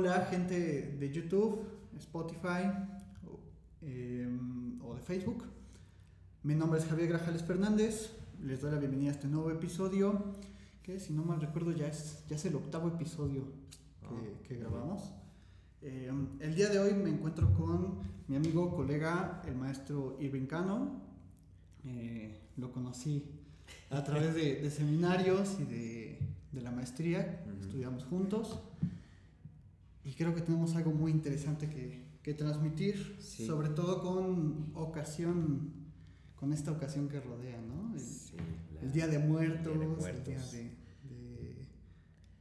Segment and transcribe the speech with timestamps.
[0.00, 1.60] Hola gente de YouTube,
[1.98, 2.72] Spotify
[3.82, 5.44] em, o, de Facebook.
[6.42, 8.10] Mi nombre es Javier Grajales Fernández.
[8.42, 10.36] Les doy la bienvenida a este nuevo episodio,
[10.82, 13.44] que si no mal recuerdo ya es, ya es el octavo episodio
[14.48, 15.12] que, ah, grabamos.
[15.82, 21.02] Em, el día de hoy me encuentro con mi amigo, colega, el maestro Irving Cano.
[21.84, 23.26] Eh, lo conocí
[23.90, 27.44] a través de, seminarios y de, la maestría.
[27.60, 28.62] Estudiamos juntos.
[30.04, 35.72] Y creo que tenemos algo muy interesante que, transmitir, sobre todo con ocasión,
[36.36, 37.92] con esta ocasión que rodea, ¿no?
[38.80, 41.66] El, Día de Muertos, el Día de,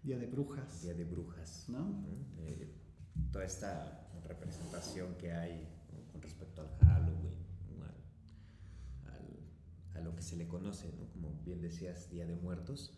[0.03, 0.83] Día de Brujas.
[0.83, 1.65] Día de Brujas.
[1.69, 2.05] ¿No?
[2.37, 2.71] Eh,
[3.31, 5.67] toda esta representación que hay
[6.11, 7.39] con respecto al Halloween,
[9.95, 11.09] a lo que se le conoce, ¿no?
[11.11, 12.93] como bien decías, Día de Muertos.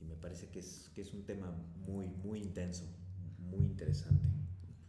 [0.00, 1.52] Y me parece que es, que es un tema
[1.84, 2.84] muy, muy intenso
[3.56, 4.28] muy interesante.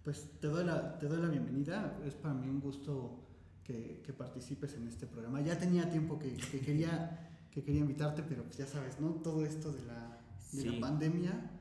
[0.03, 3.23] Pues te doy la, te doy la bienvenida, es para mí un gusto
[3.63, 5.41] que, que participes en este programa.
[5.41, 9.11] Ya tenía tiempo que, que, quería, que quería invitarte, pero pues ya sabes, ¿no?
[9.15, 10.19] Todo esto de la,
[10.51, 11.51] de la pandemia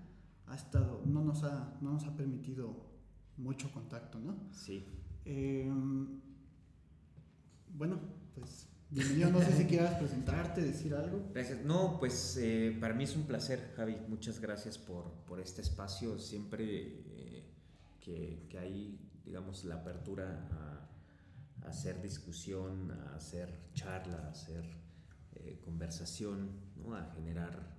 [0.47, 2.92] ha estado, no nos ha, no nos ha permitido
[3.37, 4.37] mucho contacto, ¿no?
[4.53, 4.84] Sí.
[5.25, 6.20] Em,
[7.75, 7.98] bueno,
[8.34, 11.31] pues Bienvenido, no sé si quieras presentarte, decir algo.
[11.33, 11.65] Gracias.
[11.65, 13.97] No, pues eh, para mí es un placer, Javi.
[14.07, 16.19] Muchas gracias por, por este espacio.
[16.19, 17.43] Siempre eh,
[17.99, 24.62] que, que, hay, digamos, la apertura a, hacer discusión, a hacer charla, a hacer
[25.37, 26.95] eh, conversación, ¿no?
[26.95, 27.73] a generar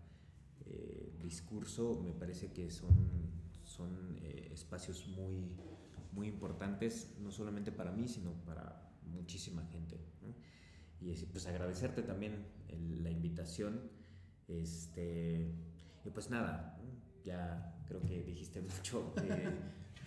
[1.21, 3.29] discurso, me parece que son,
[3.63, 4.17] son
[4.51, 5.55] espacios muy,
[6.11, 9.99] muy importantes, no solamente para mí, sino para muchísima gente.
[11.05, 12.45] Y pues agradecerte también
[13.01, 13.91] la invitación.
[14.47, 15.51] Este,
[16.05, 16.79] y pues nada,
[17.23, 19.13] ya creo que dijiste mucho.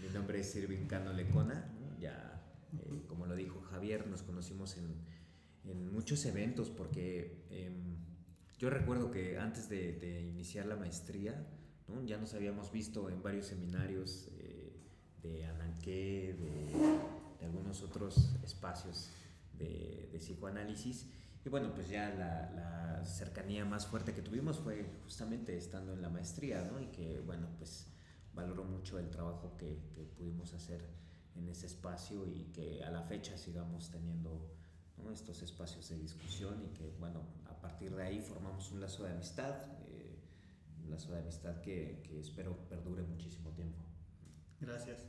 [0.03, 2.43] mi nombre es Irving Cano Lecona, ya
[2.73, 4.95] eh, como lo dijo Javier, nos conocimos en,
[5.65, 7.97] en muchos eventos porque em,
[8.59, 11.47] yo recuerdo que antes de, iniciar la maestría,
[12.05, 14.73] ya nos habíamos visto en varios seminarios eh,
[15.23, 19.11] de Ananqué, de, de algunos otros espacios
[19.59, 21.07] de, psicoanálisis.
[21.45, 26.09] Y bueno, pues ya la, cercanía más fuerte que tuvimos fue justamente estando en la
[26.09, 26.81] maestría, ¿no?
[26.81, 27.87] Y que, bueno, pues
[28.35, 29.79] valoro mucho el trabajo que,
[30.17, 30.81] pudimos hacer
[31.37, 34.57] en ese espacio y que a la fecha sigamos teniendo
[35.13, 39.13] estos espacios de discusión y que, bueno, a partir de ahí formamos un lazo de
[39.13, 39.55] amistad,
[39.89, 40.19] eh,
[40.83, 43.85] un lazo de amistad que, que, espero perdure muchísimo tiempo.
[44.61, 45.07] Gracias.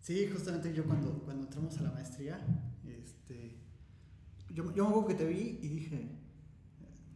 [0.00, 2.40] Sí, justamente yo cuando, cuando entramos a la maestría,
[2.84, 3.58] este,
[4.50, 6.08] yo, yo me acuerdo que te vi y dije,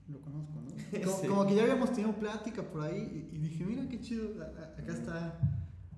[0.09, 0.71] lo conozco, ¿no?
[1.29, 5.41] Como, que ya habíamos tenido plática por ahí y, dije, mira qué chido, acá está,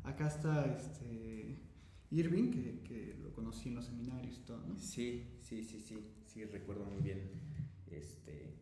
[0.05, 1.59] acá está este
[2.11, 4.79] Irving, que, que, lo conocí en los seminarios y todo, ¿no?
[4.79, 7.31] Sí, sí, sí, sí, sí, recuerdo muy bien,
[7.91, 8.55] este,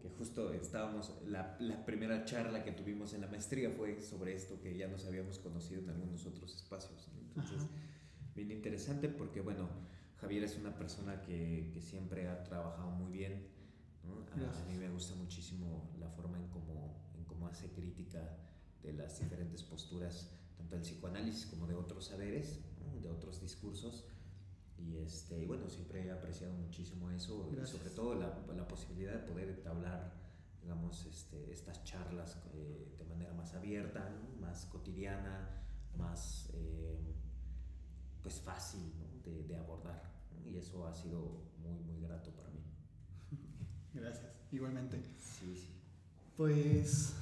[0.00, 4.60] que justo estábamos, la, la primera charla que tuvimos en la maestría fue sobre esto,
[4.60, 7.66] que ya nos habíamos conocido en algunos otros espacios, entonces,
[8.36, 9.68] bien interesante porque, bueno,
[10.22, 13.48] Javier es una persona que, que siempre ha trabajado muy bien.
[14.04, 18.38] A, mí me gusta muchísimo la forma en cómo, en cómo hace crítica
[18.84, 22.60] de las diferentes posturas, tanto del psicoanálisis como de otros saberes,
[23.02, 24.06] de otros discursos.
[24.78, 29.26] Y, este, bueno, siempre he apreciado muchísimo eso y sobre todo la, la, posibilidad de
[29.28, 30.14] poder entablar,
[30.62, 34.08] digamos, este, estas charlas eh, de manera más abierta,
[34.40, 35.64] más cotidiana,
[35.96, 37.12] más eh,
[38.22, 38.92] pues fácil
[39.24, 40.11] de, de abordar
[40.46, 42.60] y eso ha sido muy, muy grato para mí.
[43.94, 45.02] Gracias, igualmente.
[45.18, 45.74] Sí, sí.
[46.36, 47.14] Pues,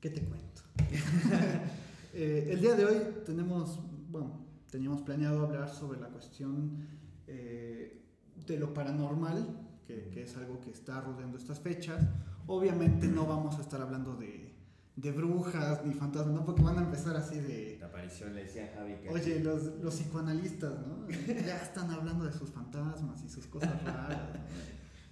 [0.00, 0.62] ¿qué te cuento?
[2.16, 6.86] Eh, el día de hoy tenemos, bueno, teníamos planeado hablar sobre la cuestión
[7.26, 8.04] eh,
[8.46, 12.06] de lo paranormal, que, que, es algo que está rodeando estas fechas.
[12.46, 14.53] Obviamente no vamos a estar hablando de
[14.96, 16.44] de brujas ni fantasmas, ¿no?
[16.44, 17.78] Porque van a empezar así de...
[17.80, 19.08] La aparición le decía a Javi que...
[19.08, 21.08] Oye, los, los psicoanalistas, ¿no?
[21.08, 24.20] ya están hablando de sus fantasmas y sus cosas raras.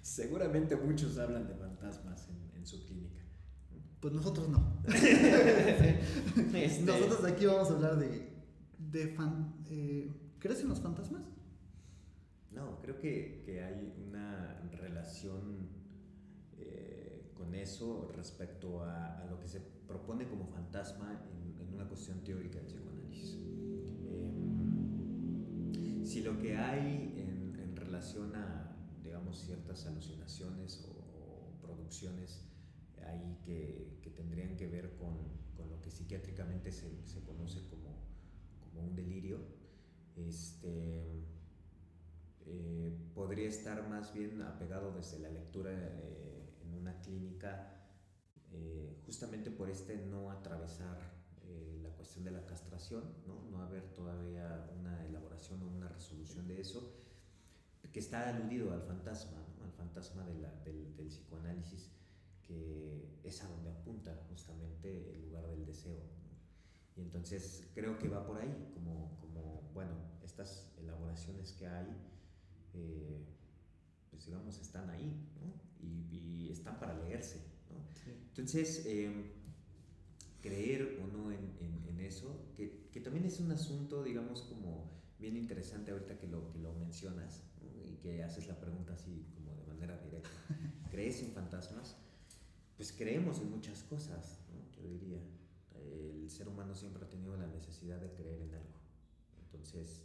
[0.01, 3.23] Seguramente muchos hablan de fantasmas en, en su clínica.
[4.01, 4.79] Pues nosotros no.
[6.55, 8.33] Este nosotros aquí vamos a hablar de...
[8.79, 11.23] de fan, eh, ¿Crees en los fantasmas?
[12.53, 15.72] No, creo que, que hay una relación...
[17.53, 22.59] Eh, con eso respecto a, lo que se propone como fantasma en, una cuestión teórica
[22.59, 23.39] del psicoanálisis.
[24.11, 24.45] Em,
[26.05, 27.43] si lo que hay en,
[27.77, 30.93] relación a, digamos, ciertas alucinaciones o,
[31.61, 32.43] producciones
[33.07, 35.15] ahí que, que, tendrían que ver con,
[35.57, 37.99] con lo que psiquiátricamente se, se conoce como,
[38.61, 39.39] como, un delirio,
[40.17, 41.25] este,
[42.47, 46.42] eh, podría estar más bien apegado desde la lectura eh, en
[46.83, 47.81] una clínica,
[48.53, 51.23] eh, justamente por este no atravesar
[51.83, 53.43] la cuestión de la castración, ¿no?
[53.51, 56.95] no haber todavía una elaboración o una resolución de eso,
[57.93, 61.91] que está aludido al fantasma, al fantasma de la, del, del psicoanálisis
[62.43, 66.03] que es a donde apunta justamente el lugar del deseo.
[66.97, 69.93] Y entonces creo que va por ahí, como, como bueno,
[70.23, 71.87] estas elaboraciones que hay,
[72.75, 73.25] eh,
[74.11, 75.53] pues digamos, están ahí, ¿no?
[75.83, 77.39] Y, están para leerse.
[77.71, 77.79] ¿no?
[78.29, 79.25] Entonces, em,
[80.41, 81.53] creer o no en,
[81.89, 86.51] en, eso, que, que, también es un asunto, digamos, como bien interesante ahorita que lo,
[86.51, 87.43] que lo mencionas
[87.89, 90.31] y que haces la pregunta así como de manera directa.
[90.91, 91.97] ¿Crees en fantasmas?
[92.83, 94.41] pues creemos en muchas cosas,
[94.77, 95.21] yo diría.
[95.73, 98.75] El ser humano siempre ha tenido la necesidad de creer en algo.
[99.45, 100.03] Entonces,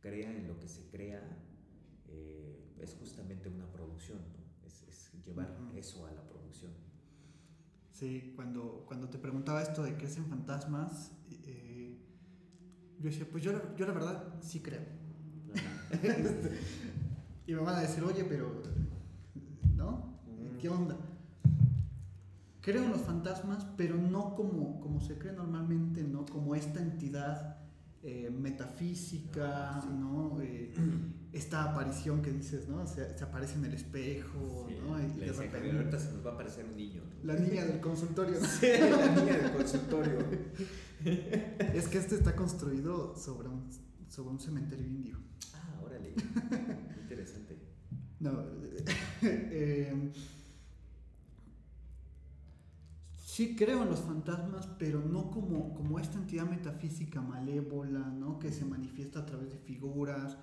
[0.00, 1.22] crea en lo que se crea,
[2.08, 4.18] eh, es justamente una producción,
[4.88, 6.72] es, llevar eso a la producción.
[7.92, 11.12] Sí, cuando, cuando te preguntaba esto de crees en fantasmas,
[11.44, 11.98] eh,
[12.98, 14.82] yo decía, pues yo, yo la verdad sí creo.
[17.46, 18.62] y me van a decir, oye, pero,
[19.74, 20.18] ¿no?
[20.60, 20.96] ¿Qué onda?
[22.68, 26.26] creo en los fantasmas, pero no como, como se cree normalmente, ¿no?
[26.26, 27.56] Como esta entidad
[28.02, 30.38] eh, metafísica, ah, ¿no?
[30.42, 30.74] Eh,
[31.32, 32.86] esta aparición que dices, ¿no?
[32.86, 35.00] Se, aparece en el espejo, ¿no?
[35.00, 37.02] Y de repente, ahorita se nos va a aparecer un niño.
[37.22, 38.36] La niña del consultorio.
[38.44, 40.18] Sí, la niña del consultorio.
[41.04, 43.68] es que este está construido sobre un,
[44.08, 45.18] sobre un cementerio indio.
[45.54, 46.14] Ah, órale.
[47.02, 47.58] Interesante.
[48.20, 48.32] No,
[49.22, 50.12] eh,
[53.16, 58.38] sí creo en los fantasmas, pero no como, como esta entidad metafísica malévola, ¿no?
[58.38, 60.36] Que se manifiesta a través de figuras.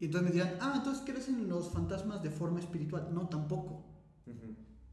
[0.00, 3.08] Y entonces me dirán, ah, entonces crees en los fantasmas de forma espiritual.
[3.12, 3.84] No, tampoco.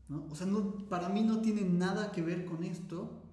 [0.07, 0.27] ¿no?
[0.29, 3.23] O sea, no, para mí no tiene nada que ver con esto,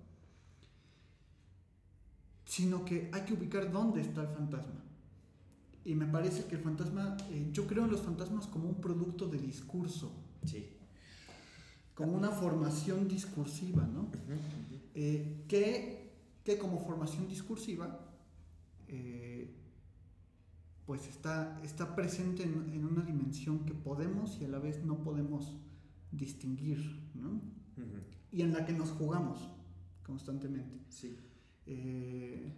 [2.44, 4.84] sino que hay que ubicar dónde está el fantasma.
[5.84, 9.26] Y me parece que el fantasma, eh, yo creo en los fantasmas como un producto
[9.26, 10.12] de discurso.
[10.44, 10.78] Sí
[11.94, 14.08] como una formación discursiva, ¿no?
[14.94, 16.10] Eh, que,
[16.44, 18.00] que, como formación discursiva,
[18.88, 19.41] eh,
[20.86, 25.56] pues está, está presente en, una dimensión que podemos y a la vez no podemos
[26.10, 27.40] distinguir, ¿no?
[28.30, 29.48] Y en la que nos jugamos
[30.02, 30.80] constantemente.
[30.88, 31.16] Sí.
[31.66, 32.52] Eh,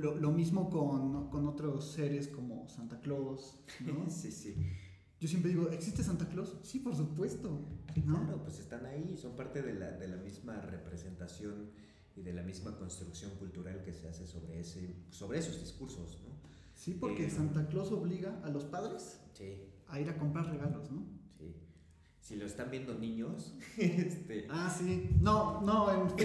[0.00, 4.08] lo, mismo con, con, otros seres como Santa Claus, ¿no?
[4.10, 4.54] sí, sí.
[5.20, 6.56] Yo siempre digo, ¿existe Santa Claus?
[6.62, 7.66] Sí, por supuesto.
[7.94, 11.70] Claro, pues están ahí, son parte de la, de la misma representación
[12.18, 16.36] y de la misma construcción cultural que se hace sobre, ese, sobre esos discursos, ¿no?
[16.74, 19.20] Sí, porque eh, Santa Claus obliga a los padres
[19.86, 21.06] a ir a comprar regalos, ¿no?
[21.38, 21.54] Sí.
[22.20, 24.46] Si lo están viendo niños, este...
[24.50, 25.10] Ah, sí.
[25.20, 26.08] No, no, en...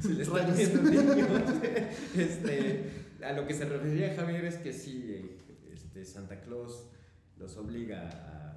[0.00, 1.28] si lo están viendo niños,
[2.16, 5.38] este a lo que se refería Javier es que sí,
[5.72, 6.88] este, Santa Claus
[7.38, 8.51] los obliga a,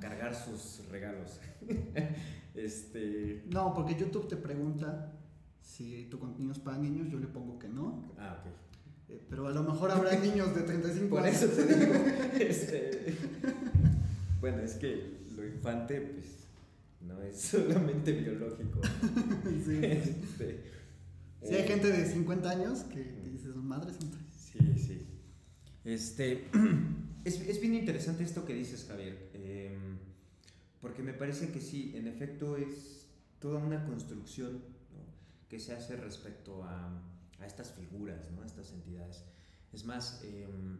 [0.00, 1.40] cargar sus regalos.
[2.54, 3.44] este...
[3.50, 5.12] No, porque YouTube te pregunta
[5.60, 8.04] si tu contenido es para niños, yo le pongo que no.
[8.18, 8.52] Ah, ok.
[9.08, 11.94] Eh, pero a lo mejor habrá niños de 35 Por eso te digo.
[12.34, 13.14] Este,
[14.40, 16.26] bueno, es que lo infante, pues,
[17.00, 18.80] no es solamente biológico.
[19.64, 19.78] sí.
[19.82, 20.64] Este,
[21.42, 23.24] sí, hay gente de 50 años que
[23.64, 25.06] madre Sí, sí.
[25.84, 26.48] Este,
[27.24, 29.98] es, bien interesante esto que dices, Javier, em,
[30.80, 33.06] porque me parece que sí, en efecto es
[33.38, 34.62] toda una construcción
[35.48, 37.00] que se hace respecto a,
[37.46, 38.42] estas figuras, ¿no?
[38.42, 39.22] a estas entidades.
[39.72, 40.78] Es más, em,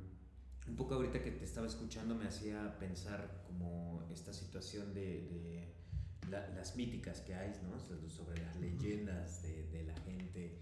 [0.66, 5.72] un poco ahorita que te estaba escuchando me hacía pensar como esta situación de,
[6.30, 7.78] las míticas que hay, ¿no?
[8.08, 10.58] sobre las leyendas de, de la gente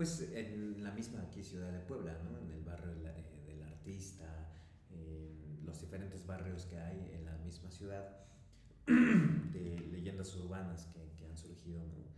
[0.00, 2.38] pues en la misma aquí Ciudad de Puebla, ¿no?
[2.38, 4.49] En el barrio eh, del, artista,
[4.92, 8.26] en los diferentes barrios que hay en la misma ciudad,
[8.86, 12.10] de leyendas urbanas que, que han surgido, ¿no?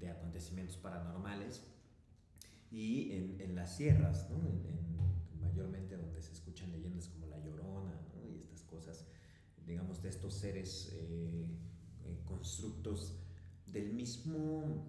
[0.00, 1.62] De acontecimientos paranormales.
[2.70, 4.36] Y en, en las sierras, ¿no?
[4.46, 4.86] En,
[5.40, 8.28] mayormente donde se escuchan leyendas como La Llorona, ¿no?
[8.28, 9.06] Y estas cosas,
[9.66, 11.46] digamos, de estos seres eh,
[12.04, 13.16] eh, constructos
[13.66, 14.84] del mismo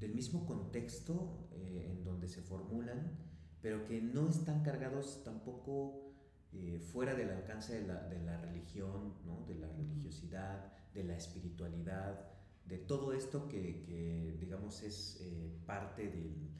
[0.00, 3.18] del mismo contexto eh, en donde se formulan,
[3.60, 6.07] pero que no están cargados tampoco
[6.52, 9.44] eh, fuera del alcance de la, de la religión, ¿no?
[9.46, 12.28] de la religiosidad, de la espiritualidad,
[12.66, 16.50] de todo esto que, que digamos, es eh, parte del,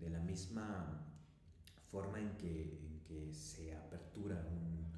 [0.00, 1.04] de la misma
[1.90, 4.92] forma en que, en que se apertura un,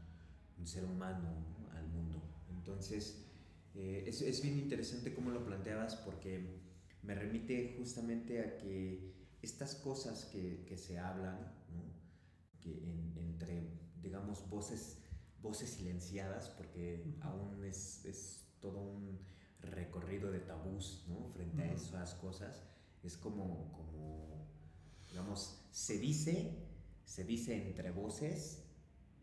[0.59, 1.29] un ser humano
[1.75, 2.23] al mundo.
[2.51, 3.27] Entonces,
[3.75, 6.61] eh, es, es, bien interesante cómo lo planteabas porque
[7.03, 11.39] me remite justamente a que estas cosas que, que se hablan,
[11.73, 11.85] ¿no?
[12.61, 13.80] que en, entre,
[14.11, 14.99] digamos, voces,
[15.41, 19.21] voces silenciadas, porque aún es, es, todo un
[19.61, 21.29] recorrido de tabús ¿no?
[21.29, 22.65] frente a esas cosas,
[23.05, 24.49] es como, como,
[25.09, 26.59] digamos, se dice,
[27.05, 28.65] se dice entre voces,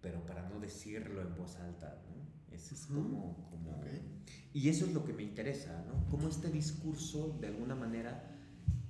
[0.02, 2.56] pero para no decirlo en voz alta, ¿no?
[2.56, 3.50] Es, como...
[3.52, 4.24] como okay.
[4.54, 6.10] Y eso es lo que me interesa, ¿no?
[6.10, 8.24] Cómo este discurso de alguna manera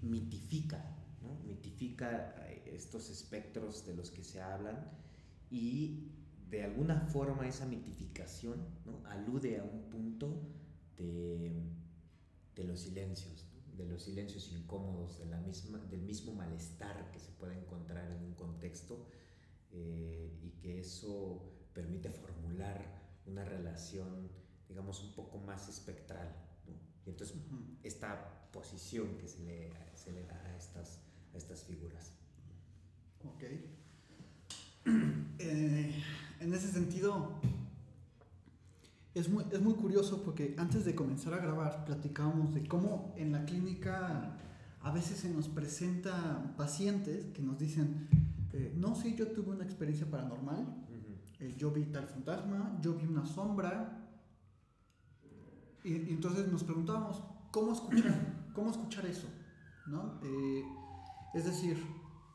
[0.04, 1.40] mitifica, ¿no?
[1.44, 2.36] Mitifica
[2.68, 5.07] estos espectros de los que se hablan
[5.50, 6.12] y
[6.50, 9.06] de alguna forma esa mitificación ¿no?
[9.08, 10.42] alude a un punto
[10.98, 11.62] de,
[12.56, 13.76] de los silencios, ¿no?
[13.76, 18.24] de los silencios incómodos, de la misma, del mismo malestar que se puede encontrar en
[18.24, 19.08] un contexto
[19.72, 24.30] eh, y que eso permite formular una relación,
[24.68, 26.34] digamos, un poco más espectral.
[26.66, 26.74] ¿no?
[27.06, 27.78] Y entonces, uh -huh.
[27.84, 31.00] esta posición que se le, se le da a estas,
[31.34, 32.14] a estas figuras.
[33.24, 33.44] Ok.
[35.40, 36.04] Eh,
[36.40, 37.32] en ese sentido,
[39.14, 43.32] es muy, es muy curioso porque antes de comenzar a grabar platicábamos de cómo en
[43.32, 44.38] la clínica
[44.82, 48.08] a veces se nos presentan pacientes que nos dicen,
[48.54, 51.18] eh, no, sí, yo tuve una experiencia paranormal, uh -huh.
[51.40, 54.08] eh, yo vi tal fantasma, yo vi una sombra,
[55.84, 59.28] y, y entonces nos preguntábamos, ¿cómo escuchar, cómo escuchar eso?
[59.88, 60.20] ¿No?
[60.24, 60.64] Eh,
[61.34, 61.78] es decir,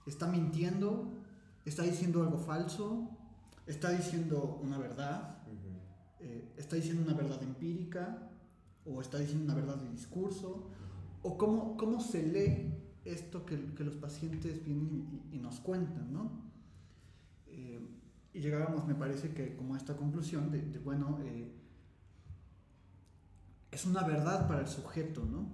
[0.06, 1.21] está mintiendo,
[1.64, 3.10] está diciendo algo falso,
[3.66, 5.80] está diciendo una verdad, uh -huh.
[6.20, 8.30] eh, está diciendo una verdad empírica,
[8.84, 10.70] o está diciendo una verdad de discurso,
[11.22, 16.12] o cómo, cómo se lee esto que, que los pacientes vienen y, y, nos cuentan,
[16.12, 16.30] ¿no?
[17.46, 17.80] Eh,
[18.34, 21.52] y llegábamos, me parece que como a esta conclusión de, de bueno, eh,
[23.70, 25.50] es una verdad para el sujeto, ¿no?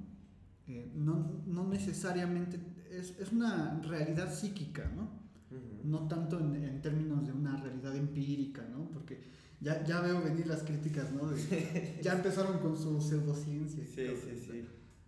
[0.66, 2.60] Eh, no, no, necesariamente,
[2.90, 5.08] es, es, una realidad psíquica, ¿no?
[5.50, 5.84] Uh -huh.
[5.84, 8.90] No tanto en, en, términos de una realidad empírica, ¿no?
[8.90, 9.20] Porque
[9.60, 11.28] ya, ya veo venir las críticas, ¿no?
[11.28, 13.84] De, ya empezaron con su pseudociencia.
[13.86, 14.64] Sí, sí, sí.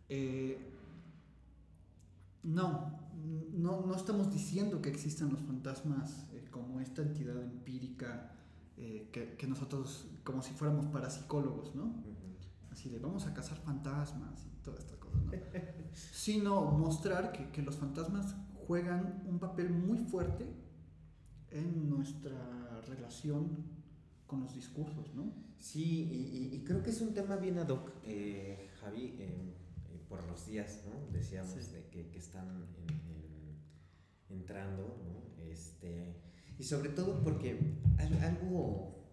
[0.08, 0.70] Eh,
[2.42, 2.98] no,
[3.52, 8.32] no, no, estamos diciendo que existan los fantasmas eh, como esta entidad empírica
[8.76, 11.84] eh, que, que, nosotros, como si fuéramos parapsicólogos, ¿no?
[11.84, 12.72] Uh -huh.
[12.72, 15.32] Así de vamos a cazar fantasmas y todas estas cosas, ¿no?
[15.92, 18.34] Sino mostrar que, que, los fantasmas
[18.70, 20.46] juegan un papel muy fuerte
[21.50, 23.64] en nuestra relación
[24.28, 25.32] con los discursos, ¿no?
[25.58, 29.18] Sí, y, y creo que es un tema bien ad hoc, eh, Javi
[30.08, 31.12] por los días, ¿no?
[31.12, 31.72] Decíamos sí.
[31.72, 32.46] de que, que, están
[32.76, 32.90] en,
[34.30, 35.42] en, entrando, ¿no?
[35.42, 36.14] Este,
[36.56, 37.58] y sobre todo porque
[38.22, 39.04] algo,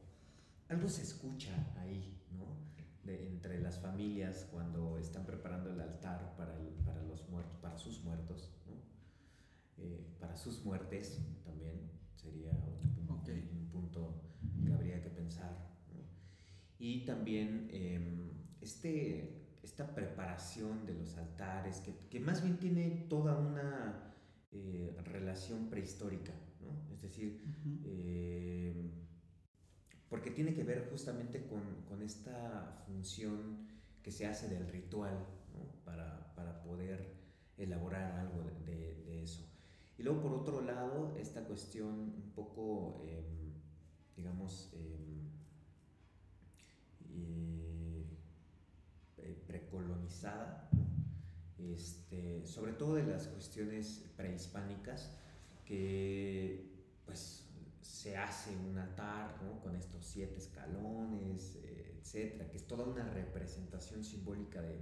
[0.69, 2.45] algo se escucha ahí, ¿no?
[3.03, 7.79] De, entre las familias cuando están preparando el altar para, el, para los muertos, para
[7.79, 8.51] sus muertos.
[9.77, 13.49] Eh, para sus muertes también sería un, okay.
[13.51, 14.21] un, punto
[14.65, 15.51] que habría que pensar,
[15.93, 16.03] ¿no?
[16.79, 18.31] Y también eh,
[18.61, 24.13] este esta preparación de los altares, que, que más bien tiene toda una
[24.53, 26.31] eh, relación prehistórica,
[26.61, 26.93] ¿no?
[26.93, 27.81] Es decir, uh -huh.
[27.83, 28.91] eh,
[30.07, 33.67] porque tiene que ver justamente con, con, esta función
[34.01, 35.17] que se hace del ritual,
[35.53, 35.83] ¿no?
[35.83, 37.17] Para, para poder
[37.57, 39.46] elaborar algo de, de, de, eso.
[39.97, 43.23] Y luego, por otro lado, esta cuestión un poco, eh,
[44.15, 45.17] digamos, em,
[49.17, 50.69] eh, precolonizada,
[51.57, 55.17] este, sobre todo de las cuestiones prehispánicas,
[55.65, 57.45] que pues
[57.81, 59.59] se hace un altar ¿no?
[59.61, 64.79] con estos siete escalones, eh, etcétera, que es toda una representación simbólica de,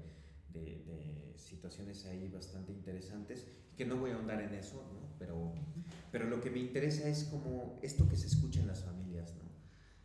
[0.62, 3.45] de, de, situaciones ahí bastante interesantes,
[3.75, 5.05] que no voy a ahondar en eso, ¿no?
[5.19, 5.53] pero,
[6.12, 9.35] pero lo que me interesa es como esto que se escucha en las familias.
[9.35, 9.45] ¿no?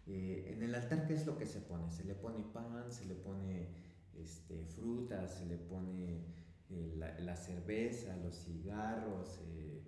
[0.06, 1.90] Eh, en el altar, ¿qué es lo que se pone?
[1.90, 3.68] Se le pone pan, se le pone
[4.14, 6.24] este, frutas, se le pone
[6.70, 9.82] eh, la, la, cerveza, los cigarros, eh,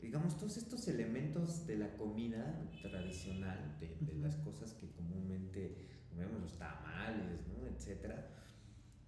[0.00, 5.76] digamos, todos estos elementos de la comida tradicional, de, de las cosas que comúnmente
[6.08, 7.66] comemos, los tamales, ¿no?
[7.66, 8.28] etcétera,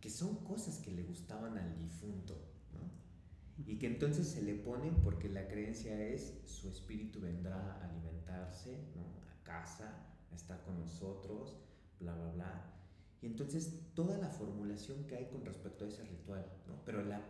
[0.01, 2.35] que son cosas que le gustaban al difunto,
[2.73, 3.65] ¿no?
[3.67, 8.79] Y que entonces se le ponen porque la creencia es su espíritu vendrá a alimentarse,
[8.95, 9.03] ¿no?
[9.31, 11.57] A casa, a estar con nosotros,
[11.99, 12.75] bla, bla, bla.
[13.21, 16.85] Y entonces toda la formulación que hay con respecto a ese ritual, ¿no?
[16.85, 17.21] Pero la,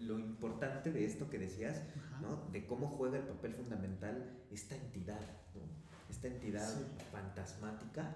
[0.00, 1.82] lo importante de esto que decías,
[2.20, 2.48] ¿no?
[2.52, 5.20] De cómo juega el papel fundamental esta entidad,
[5.54, 5.62] ¿no?
[6.08, 6.68] Esta entidad
[7.10, 8.14] fantasmática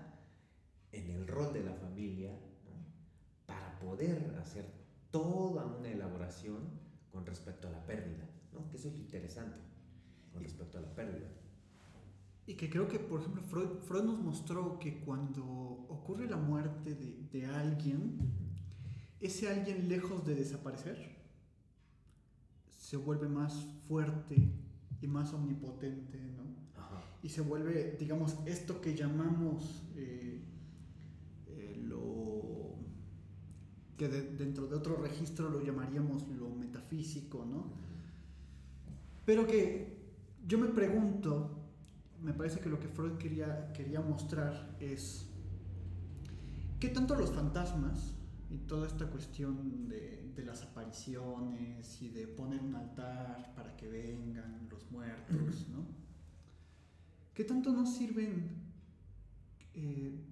[0.93, 2.31] en el rol de la familia.
[3.47, 4.67] Para poder hacer
[5.11, 6.59] toda una elaboración
[7.11, 8.69] con respecto a la pérdida, ¿no?
[8.69, 9.57] Que eso es lo interesante
[10.33, 11.29] con respecto a la pérdida.
[12.47, 15.45] Y que creo que, por ejemplo, Freud, Freud nos mostró que cuando
[15.89, 18.19] ocurre la muerte de, de, alguien,
[19.21, 21.17] ese alguien lejos de desaparecer,
[22.69, 24.53] se vuelve más fuerte
[25.01, 26.81] y más omnipotente, ¿no?
[26.81, 27.03] Ajá.
[27.23, 30.45] Y se vuelve, digamos, esto que llamamos eh,
[31.49, 32.77] eh, lo
[33.97, 37.65] que de, dentro de otro registro lo llamaríamos lo metafísico, ¿no?
[39.25, 39.97] Pero que
[40.47, 41.59] yo me pregunto,
[42.23, 45.27] me parece que lo que Freud quería, quería mostrar es
[46.79, 48.15] qué tanto los fantasmas
[48.51, 53.89] y toda esta cuestión de, de, las apariciones y de poner un altar para que
[53.89, 55.85] vengan los muertos, ¿no?
[57.35, 58.49] ¿Qué tanto nos sirven
[59.75, 60.25] eh,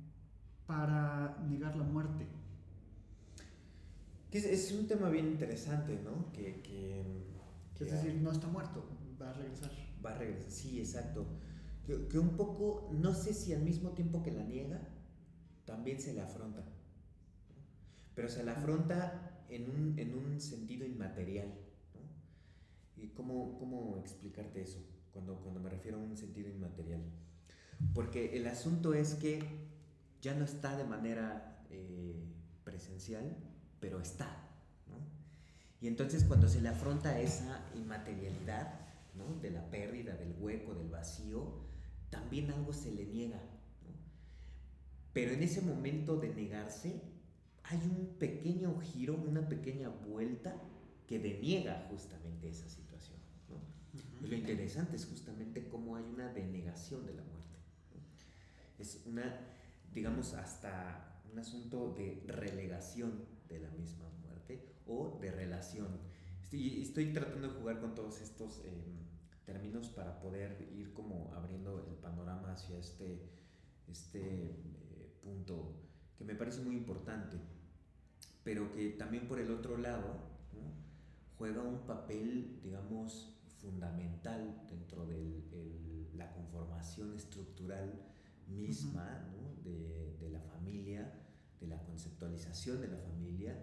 [0.66, 2.26] para negar la muerte?
[4.34, 6.30] Es, es, un tema bien interesante, ¿no?
[6.32, 7.04] Que, que,
[7.76, 8.84] que es decir, no está muerto,
[9.20, 9.70] va a regresar.
[10.04, 11.26] Va a regresar, sí, exacto
[11.86, 14.80] que, un poco, no sé si al mismo tiempo que la niega,
[15.64, 16.64] también se le afronta.
[18.14, 21.52] Pero se la afronta en un, en un sentido inmaterial.
[22.96, 24.78] ¿Y cómo, cómo, explicarte eso
[25.12, 27.02] cuando, cuando me refiero a un sentido inmaterial?
[27.92, 29.42] Porque el asunto es que
[30.22, 32.24] ya no está de manera eh,
[32.62, 33.37] presencial,
[33.85, 34.35] pero está.
[35.83, 38.81] Y entonces cuando se le afronta esa inmaterialidad
[39.14, 39.38] ¿no?
[39.42, 41.66] de la pérdida, del hueco, del vacío,
[42.09, 43.38] también algo se le niega.
[45.12, 47.03] Pero en ese momento de negarse,
[47.64, 50.57] hay un pequeño giro, una pequeña vuelta
[51.07, 53.18] que deniega justamente esa situación.
[54.23, 57.59] Y lo interesante es justamente cómo hay una denegación de la muerte.
[58.79, 59.40] Es una,
[59.92, 65.88] digamos, hasta un asunto de relegación de la misma muerte o de relación.
[66.42, 68.62] Estoy, estoy tratando de jugar con todos estos...
[68.64, 69.04] Em,
[69.44, 73.30] términos para poder ir como abriendo el panorama hacia este,
[73.88, 75.74] este eh, punto
[76.16, 77.36] que me parece muy importante,
[78.42, 80.32] pero que también por el otro lado
[81.36, 88.00] juega un papel, digamos, fundamental dentro de la conformación estructural
[88.46, 89.26] misma
[89.64, 91.12] de, de, la familia,
[91.64, 93.57] de la conceptualización de la familia,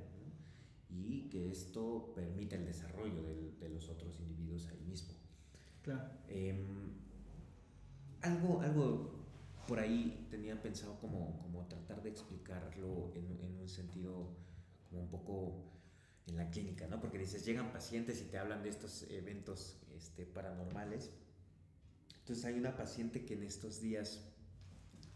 [0.90, 5.14] y que esto permite el desarrollo de, de los otros individuos ahí mismo.
[5.82, 6.10] Claro.
[6.28, 6.92] Em,
[8.22, 9.26] algo, algo
[9.68, 14.36] por ahí tenía pensado como, como tratar de explicarlo en, en, un sentido
[14.90, 15.72] como un poco
[16.28, 17.00] en la clínica, ¿no?
[17.00, 21.10] Porque dices, llegan pacientes y te hablan de estos eventos este, paranormales.
[22.20, 24.28] Entonces hay una paciente que en estos días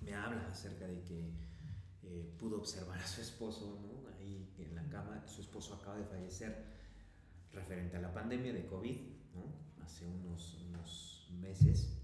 [0.01, 1.31] me habla acerca de que
[2.07, 4.07] eh, pudo observar a su esposo, ¿no?
[4.15, 6.65] Ahí en la cama, su esposo acaba de fallecer
[7.51, 8.97] referente a la pandemia de COVID,
[9.33, 9.83] ¿no?
[9.83, 11.97] hace unos, unos meses.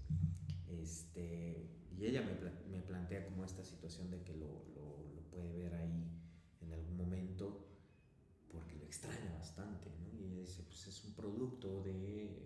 [0.68, 2.34] Este, y ella me,
[2.70, 6.10] me, plantea como esta situación de que lo, lo, lo, puede ver ahí
[6.60, 7.68] en algún momento
[8.50, 10.18] porque lo extraña bastante, ¿no?
[10.18, 12.42] Y ella dice, pues es un producto de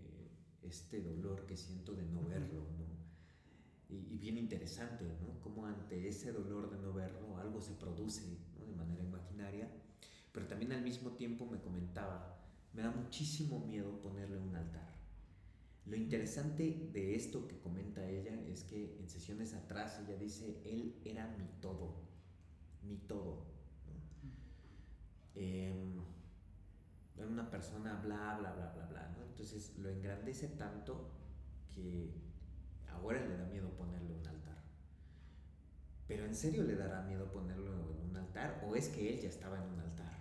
[0.63, 2.96] este dolor que siento de no verlo, ¿no?
[3.89, 5.41] Y, y bien interesante, ¿no?
[5.41, 8.67] Como ante ese dolor de no verlo algo se produce, ¿no?
[8.67, 9.71] De manera imaginaria,
[10.33, 12.37] pero también al mismo tiempo me comentaba,
[12.73, 14.97] me da muchísimo miedo ponerle un altar.
[15.87, 21.01] Lo interesante de esto que comenta ella es que en sesiones atrás ella dice, él
[21.05, 22.03] era mi todo,
[22.83, 23.47] mi todo.
[25.35, 26.01] Em,
[27.17, 29.15] era una persona bla, bla, bla, bla, bla.
[29.17, 29.25] ¿no?
[29.25, 31.13] Entonces lo engrandece tanto
[31.73, 32.26] que
[32.97, 34.59] ahora le da miedo ponerle un altar.
[36.09, 39.29] Pero en serio le dará miedo ponerlo en un altar o es que él ya
[39.29, 40.17] estaba en un altar.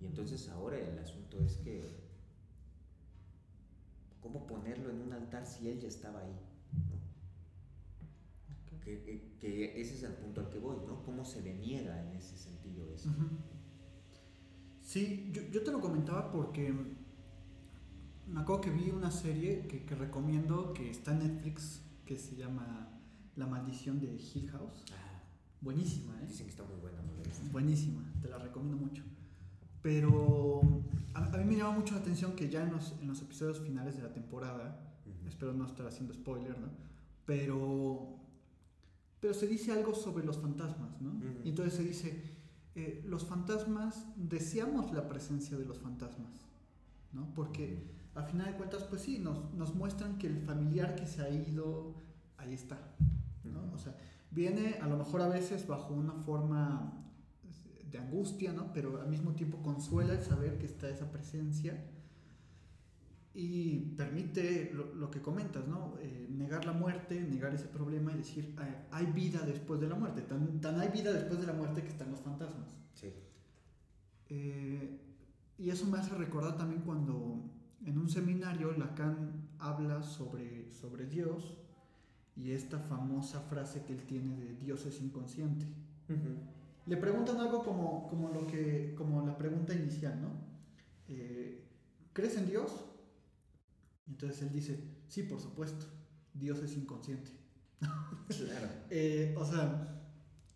[0.00, 2.10] Y entonces ahora el asunto es que
[4.20, 6.38] ¿Cómo ponerlo en un altar si él ya estaba ahí?
[8.84, 11.02] Que, ese es el punto al que voy, ¿no?
[11.04, 13.08] ¿Cómo se deniega en ese sentido eso?
[14.82, 16.74] Sí, yo, yo, te lo comentaba porque
[18.32, 22.36] me acuerdo que vi una serie que, que, recomiendo que está en Netflix que se
[22.36, 22.88] llama
[23.36, 24.84] La maldición de Hill House.
[24.92, 25.22] Ah,
[25.60, 26.26] Buenísima, ¿eh?
[26.26, 26.98] Dicen que está muy buena,
[27.52, 29.02] Buenísima, te la recomiendo mucho.
[29.82, 30.60] Pero
[31.14, 33.96] a, mí me llama mucho la atención que ya en los, en los episodios finales
[33.96, 34.80] de la temporada,
[35.26, 36.68] espero no estar haciendo spoiler, ¿no?
[37.30, 38.18] pero,
[39.20, 41.10] pero se dice algo sobre los fantasmas, ¿no?
[41.10, 41.40] Ujú.
[41.44, 42.24] Y entonces se dice,
[42.74, 46.32] eh, los fantasmas, deseamos la presencia de los fantasmas,
[47.12, 47.32] ¿no?
[47.34, 51.22] Porque a final de cuentas, pues sí, nos, nos muestran que el familiar que se
[51.22, 51.94] ha ido,
[52.36, 52.78] ahí está,
[53.44, 53.72] ¿no?
[53.72, 53.96] O sea,
[54.30, 56.92] viene a lo mejor a veces bajo una forma
[57.90, 58.72] de angustia, ¿no?
[58.72, 61.84] Pero al mismo tiempo consuela el saber que está esa presencia
[63.32, 65.94] y permite lo, lo que comentas, ¿no?
[66.00, 69.94] Eh, negar la muerte, negar ese problema y decir, "Ah, hay vida después de la
[69.94, 70.22] muerte.
[70.22, 72.74] Tan, tan hay vida después de la muerte que están los fantasmas.
[72.94, 73.12] Sí.
[74.28, 75.00] Eh,
[75.58, 77.50] y eso me hace recordar también cuando
[77.86, 81.56] en un seminario Lacan habla sobre, sobre Dios
[82.36, 85.66] y esta famosa frase que él tiene de Dios es inconsciente.
[86.86, 90.28] Le preguntan algo como, como, lo que, como la pregunta inicial, ¿no?
[91.08, 91.64] Eh,
[92.12, 92.72] ¿Crees en Dios?
[94.08, 95.86] Entonces él dice, sí, por supuesto,
[96.34, 97.30] Dios es inconsciente.
[98.30, 98.68] Claro.
[98.90, 100.04] Eh, o sea,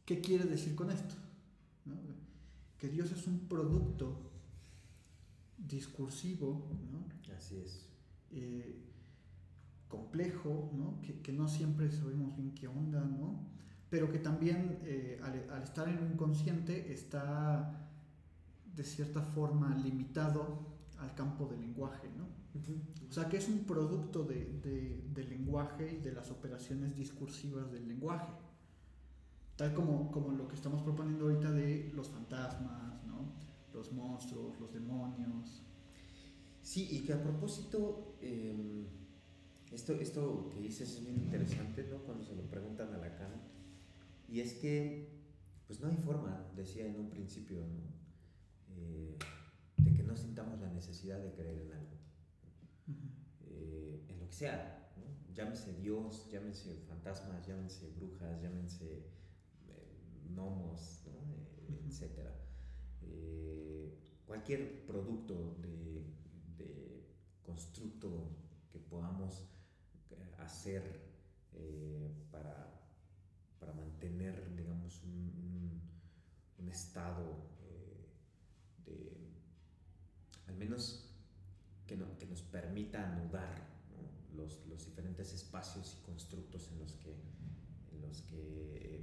[0.05, 1.17] ¿qué quiere decir con esto?
[1.85, 1.95] ¿No?
[2.79, 4.31] Que Dios es un producto
[5.59, 7.14] discursivo, ¿no?
[7.45, 7.87] Así es.
[8.31, 8.81] Eh,
[9.89, 11.01] complejo, ¿no?
[11.03, 13.47] Que, que no siempre sabemos bien qué onda, ¿no?
[13.91, 17.89] Pero que también eh, al, al estar en un inconsciente está
[18.75, 20.59] de cierta forma limitado
[20.99, 22.25] al campo del lenguaje, ¿no?
[23.09, 27.71] O sea que es un producto de, de- del lenguaje y de las operaciones discursivas
[27.73, 28.33] del lenguaje.
[29.57, 33.33] Tal como, como lo que estamos proponiendo ahorita de los fantasmas, ¿no?
[33.73, 35.63] los monstruos, los demonios.
[36.65, 38.87] Sí, y que a propósito, eh,
[39.71, 41.99] esto, esto que dices es muy interesante, ¿no?
[41.99, 43.33] Cuando se lo preguntan a Lacan.
[44.29, 45.11] Y es que,
[45.67, 47.85] pues no hay forma, decía en un principio, ¿no?
[48.77, 49.19] Eh,
[49.77, 51.97] de que no sintamos la necesidad de creer en algo.
[53.47, 55.35] eh, en lo que sea, ¿no?
[55.35, 58.87] llámese Dios, llámense fantasmas, llámense brujas, llámense
[59.69, 59.99] eh,
[60.31, 61.13] gnomos, ¿no?
[61.75, 61.89] Ujú.
[61.89, 62.35] etcétera.
[63.03, 63.93] Eh,
[64.27, 66.14] cualquier producto de
[67.59, 68.11] constructo
[68.73, 69.43] que podamos
[70.11, 70.83] eh, hacer
[71.53, 72.69] eh, para,
[73.61, 75.81] para mantener, digamos, un, un-
[76.59, 78.09] un estado eh,
[78.87, 78.97] de,
[80.49, 81.15] al menos
[81.87, 83.55] que, no- que nos permita anudar
[83.93, 84.37] ¿no?
[84.43, 87.13] los, los diferentes espacios y constructos en los que,
[87.93, 89.01] en los que eh,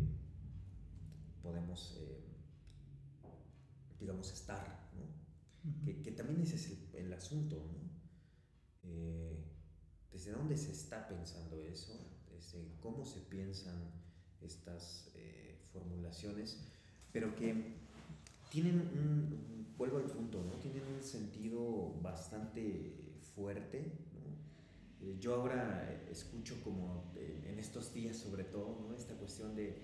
[1.41, 1.97] podemos,
[3.99, 4.89] digamos, estar.
[4.97, 5.85] ¿no?
[5.85, 7.63] Que, que también ese es el, el asunto.
[8.83, 9.37] Eh,
[10.11, 11.99] ¿Desde dónde se está pensando eso?
[12.31, 13.91] Desde cómo se piensan
[14.41, 16.57] estas eh, formulaciones,
[17.11, 17.75] pero que
[18.49, 20.53] tienen un, vuelvo al punto, ¿no?
[20.59, 25.07] Tienen un sentido bastante fuerte, ¿no?
[25.07, 28.93] Eh, Yo ahora escucho como en estos días sobre todo, ¿no?
[28.95, 29.77] Esta cuestión de,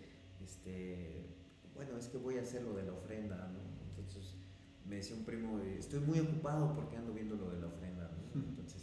[0.43, 1.25] este,
[1.73, 3.59] bueno, es que voy a hacer lo de la ofrenda, ¿no?
[3.89, 4.35] Entonces
[4.85, 8.39] me decía un primo, estoy muy ocupado porque ando viendo lo de la ofrenda, ¿no?
[8.39, 8.49] Ujú.
[8.49, 8.76] Entonces,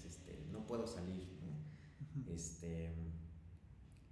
[0.67, 1.29] puedo salir,
[2.29, 2.93] este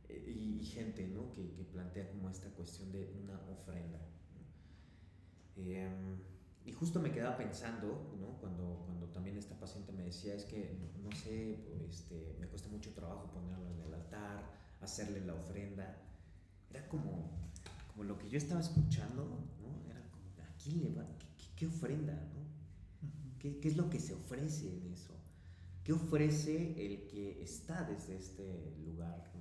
[0.08, 1.30] y, y gente ¿no?
[1.32, 3.98] que, que plantea como esta cuestión de una ofrenda
[4.34, 5.62] ¿no?
[5.62, 6.18] Em,
[6.64, 8.38] y justo me quedaba pensando ¿no?
[8.40, 11.58] cuando, cuando también esta paciente me decía es que no, no sé
[11.90, 14.44] este, me cuesta mucho trabajo ponerlo en el altar
[14.80, 15.96] hacerle la ofrenda
[16.70, 17.30] era como,
[17.90, 19.90] como lo que yo estaba escuchando ¿no?
[19.90, 21.06] era como ¿a quién le va?
[21.18, 22.12] ¿Qué, qué- qué ofrenda?
[22.14, 22.42] ¿no?
[23.38, 25.11] ¿Qué, qué es lo que se ofrece en eso?
[25.84, 29.32] ¿Qué ofrece el que está desde este lugar.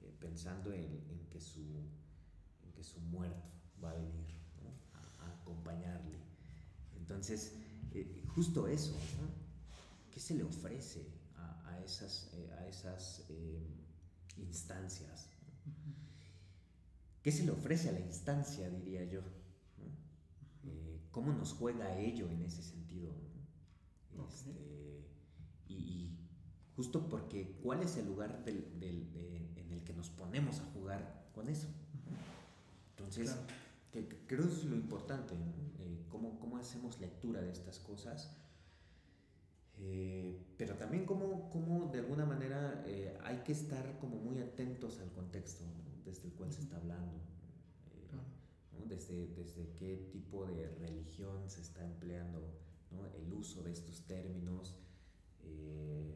[0.00, 3.50] Eh, pensando en, que su, muerto
[3.82, 4.26] va a venir
[5.18, 6.18] a, acompañarle?
[6.96, 7.54] Entonces,
[7.92, 8.94] eh, justo eso.
[10.12, 11.04] ¿qué se le ofrece
[11.36, 13.66] a, esas, a esas eh,
[14.36, 15.28] instancias?
[17.20, 19.22] ¿Qué se le ofrece a la instancia, diría yo?
[21.10, 23.12] ¿Cómo nos juega ello en ese sentido?
[24.14, 24.22] ¿no?
[24.24, 24.30] Ok.
[24.30, 24.74] Este,
[25.68, 26.18] y, y
[26.76, 30.64] justo porque, ¿cuál es el lugar del- del- de- en el que nos ponemos a
[30.72, 31.68] jugar con eso?
[32.90, 33.46] Entonces, Claro.
[33.92, 35.46] que, que creo que es lo importante, ¿no?
[35.78, 38.36] Eh, cómo, cómo hacemos lectura de estas cosas,
[39.76, 45.00] Eh, pero también cómo, cómo de alguna manera eh, hay que estar como muy atentos
[45.00, 46.04] al contexto ¿no?
[46.04, 47.12] desde el cual se está hablando.
[48.12, 48.18] ¿no?
[48.20, 48.78] Eh.
[48.78, 48.86] ¿no?
[48.86, 52.40] Desde, desde qué tipo de religión se está empleando
[52.92, 53.04] ¿no?
[53.20, 54.76] el uso de estos términos
[55.42, 56.14] eh,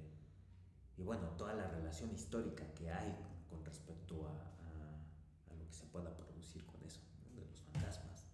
[0.98, 3.16] y bueno, toda la relación histórica que hay
[3.48, 7.00] con respecto a, a- a lo que se pueda producir con eso,
[7.32, 7.40] ¿no?
[7.40, 8.24] de los fantasmas.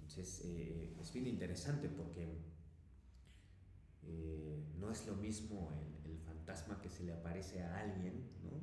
[0.00, 2.26] Entonces eh, es bien interesante porque
[4.02, 8.54] eh, no es lo mismo el, el fantasma que se le aparece a alguien, ¿no?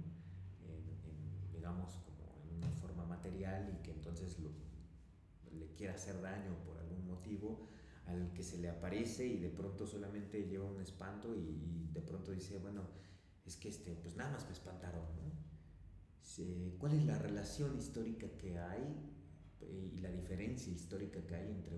[1.54, 4.50] digamos, como en una forma material y que entonces lo,
[5.52, 7.68] le quiera hacer daño por algún motivo
[8.06, 12.32] al que se le aparece y de pronto solamente lleva un espanto y, de pronto
[12.32, 12.84] dice, bueno,
[13.46, 15.32] es que este, pues nada más me espantaron, ¿no?
[16.78, 18.96] ¿Cuál es la relación histórica que hay
[19.60, 21.76] eh, y la diferencia histórica que hay entre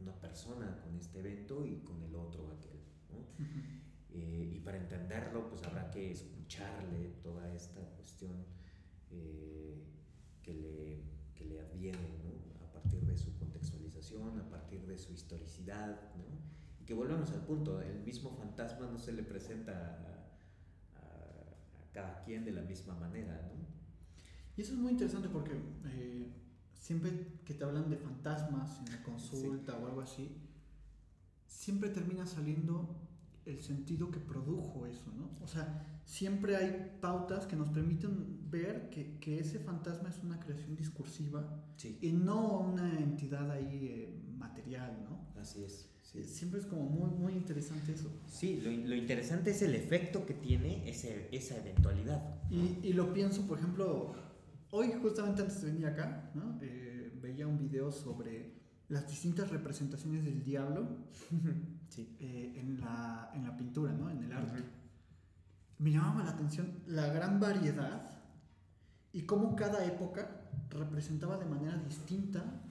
[0.00, 2.80] una persona con este evento y con el otro aquel?
[4.10, 8.46] Eh, y para entenderlo, pues habrá que escucharle toda esta cuestión
[9.10, 9.84] eh,
[10.42, 11.02] que, le,
[11.34, 12.64] que le adviene, ¿no?
[12.64, 16.24] A partir de su contextualización, a partir de su historicidad, ¿no?
[16.80, 22.22] Y que volvamos al punto, el mismo fantasma no se le presenta a, a, cada
[22.24, 23.66] quien de la misma manera, ¿no?
[24.56, 26.32] Y eso es muy interesante porque eh,
[26.72, 27.10] siempre
[27.44, 30.34] que te hablan de fantasmas en la consulta o algo así,
[31.46, 32.96] siempre termina saliendo
[33.44, 35.30] el sentido que produjo eso, ¿no?
[35.42, 40.40] O sea, siempre hay pautas que nos permiten ver que, que ese fantasma es una
[40.40, 41.62] creación discursiva
[42.00, 45.40] y no una entidad ahí eh, material, ¿no?
[45.40, 45.90] Así es.
[46.02, 48.10] Siempre es como muy, muy interesante eso.
[48.26, 52.40] Sí, lo, lo interesante es el efecto que tiene ese, esa eventualidad.
[52.50, 54.14] Y, y, lo pienso, por ejemplo,
[54.70, 56.58] hoy justamente antes de venir acá, ¿no?
[56.62, 58.54] Eh, veía un video sobre
[58.88, 61.08] las distintas representaciones del diablo
[61.96, 64.10] eh, en, la, en, la, pintura, ¿no?
[64.10, 64.62] en el arte.
[65.78, 68.08] Me llamaba la atención la gran variedad
[69.12, 72.62] y cómo cada época representaba de manera distinta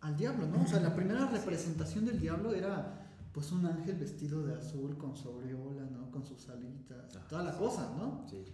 [0.00, 0.62] al diablo, ¿no?
[0.62, 5.16] O sea, la primera representación del diablo era pues un ángel vestido de azul con
[5.16, 6.10] su aureola, ¿no?
[6.10, 8.24] Con sus alitas, ah, toda la cosa, ¿no?
[8.28, 8.44] Sí.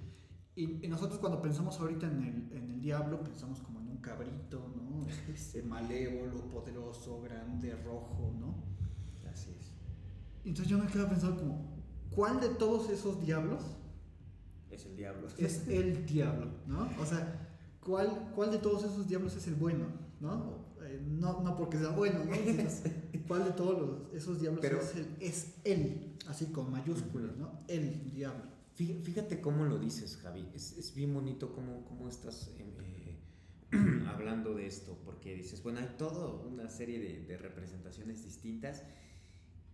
[0.57, 3.97] Y, y, nosotros cuando pensamos ahorita en el, en el diablo, pensamos como en un
[3.99, 4.85] cabrito, ¿no?
[5.33, 8.63] Este, malévolo, poderoso, grande, rojo, ¿no?
[9.31, 9.75] Así es.
[10.45, 11.83] Entonces yo me quedaba pensando como,
[12.15, 13.63] ¿cuál de todos esos diablos?
[14.71, 15.29] Es el diablo.
[15.39, 16.89] Es el diablo, ¿no?
[17.01, 17.44] O sea,
[17.85, 19.87] ¿cuál, cuál de todos esos diablos es el bueno,
[20.21, 20.65] ¿no?
[20.83, 22.33] Eh, no, no porque sea bueno, ¿no?
[23.29, 26.17] ¿Cuál de todos los, esos diablos es, el, es él?
[26.29, 27.61] Así con mayúsculas, ¿no?
[27.69, 28.45] El diablo.
[28.75, 30.49] Fíjate cómo lo dices, Javi.
[30.53, 32.65] Es, es bien bonito cómo, cómo estás eh,
[34.09, 38.83] hablando de esto, porque dices, bueno, hay toda una serie de, de representaciones distintas.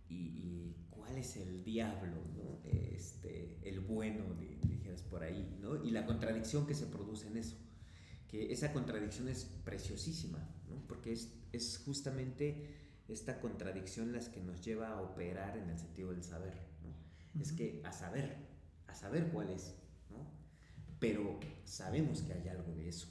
[0.09, 2.59] Y, y, cuál es el diablo, ¿no?
[2.69, 4.23] este, el bueno,
[4.61, 5.83] dijeras por ahí, ¿no?
[5.83, 7.55] y la contradicción que se produce en eso,
[8.31, 10.39] que esa contradicción es preciosísima,
[10.69, 10.87] ¿no?
[10.87, 12.65] porque es, es justamente
[13.09, 17.41] esta contradicción las que nos lleva a operar en el sentido del saber, ¿no?
[17.41, 18.37] es que a saber,
[18.87, 19.75] a saber cuál es,
[20.09, 20.31] ¿no?
[20.99, 23.07] Pero sabemos que hay algo de eso.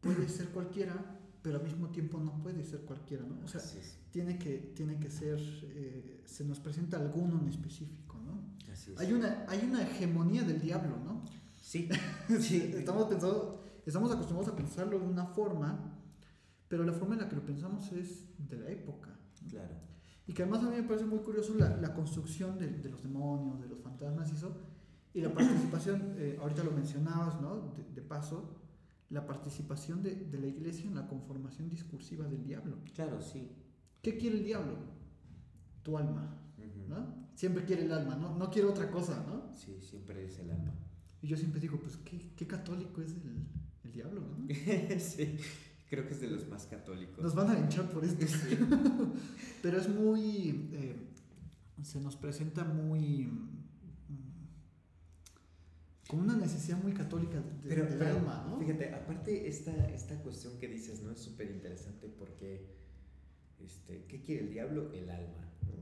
[0.00, 3.44] Puede ser cualquiera, pero al mismo tiempo no puede ser cualquiera, ¿no?
[3.44, 3.60] O sea,
[4.10, 8.56] tiene que, tiene que ser, eh, se nos presenta alguno en específico, ¿no?
[8.72, 8.98] Así es.
[8.98, 11.24] Hay una, hay una hegemonía del diablo, ¿no?
[11.60, 11.88] Sí.
[12.40, 12.72] sí.
[12.74, 15.96] Estamos, pensando, estamos acostumbrados a pensarlo de una forma,
[16.68, 19.18] pero la forma en la que lo pensamos es de la época.
[19.48, 19.74] Claro.
[20.26, 23.02] Y que además a mí me parece muy curioso la, la construcción de, de, los
[23.02, 24.56] demonios, de los fantasmas y eso,
[25.14, 27.72] y la participación, eh, ahorita lo mencionabas, ¿no?
[27.94, 28.56] De, paso,
[29.08, 32.78] la participación de, de, la iglesia en la conformación discursiva del diablo.
[32.94, 33.50] Claro, sí.
[34.02, 34.76] ¿Qué quiere el diablo?
[35.82, 36.36] Tu alma,
[36.88, 37.26] ¿no?
[37.34, 38.36] Siempre quiere el alma, ¿no?
[38.36, 39.56] No quiere otra cosa, ¿no?
[39.56, 40.74] Sí, siempre es el alma.
[41.26, 43.48] Y yo siempre digo, pues, ¿qué, qué católico es el,
[43.82, 44.46] el diablo, no?
[45.00, 45.36] sí,
[45.90, 47.18] creo que es de los más católicos.
[47.20, 48.24] Nos van a hinchar por esto.
[48.28, 48.56] Sí.
[49.62, 50.68] Pero es muy...
[50.72, 50.94] Eh,
[51.82, 53.28] se nos presenta muy
[56.06, 58.60] con una necesidad muy católica de, pero, del pero, alma, ¿no?
[58.60, 61.10] Fíjate, aparte esta, esta cuestión que dices, ¿no?
[61.10, 62.76] Es súper interesante porque,
[63.58, 64.92] este, ¿qué quiere el diablo?
[64.92, 65.74] El alma, ¿no?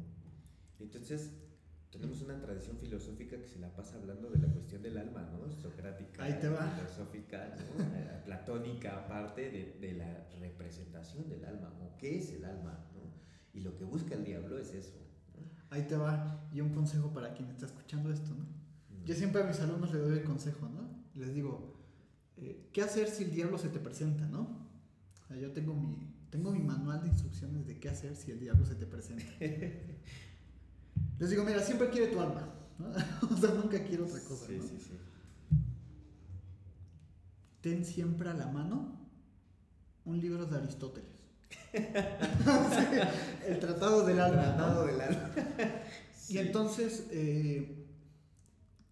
[0.82, 1.30] Entonces,
[1.98, 5.50] tenemos una tradición filosófica que se la pasa hablando de la cuestión del alma, ¿no?
[5.50, 6.68] Socrática, Ahí te va.
[6.70, 7.84] filosófica, ¿no?
[7.84, 13.02] Eh, platónica, aparte de, de, la representación del alma, o qué es el alma, ¿no?
[13.52, 14.98] Y lo que busca el diablo es eso.
[15.36, 15.48] ¿no?
[15.70, 16.48] Ahí te va.
[16.52, 18.44] Y un consejo para quien está escuchando esto, ¿no?
[19.04, 21.04] Yo siempre a mis alumnos les doy el consejo, ¿no?
[21.14, 21.74] Les digo,
[22.36, 24.68] eh, ¿qué hacer si el diablo se te presenta, no?
[25.22, 28.40] O sea, yo tengo mi, tengo mi manual de instrucciones de qué hacer si el
[28.40, 29.24] diablo se te presenta.
[31.18, 32.48] les digo, mira, siempre quiere tu alma,
[32.78, 32.88] ¿no?
[33.34, 34.46] o sea, nunca quiere otra cosa.
[34.46, 34.64] Sí, ¿no?
[34.64, 34.98] sí, sí.
[37.60, 38.98] Ten siempre a la mano
[40.04, 41.10] un libro de Aristóteles.
[43.46, 44.42] el tratado del alma.
[44.42, 45.30] El tratado del alma.
[46.26, 47.86] Y entonces, eh,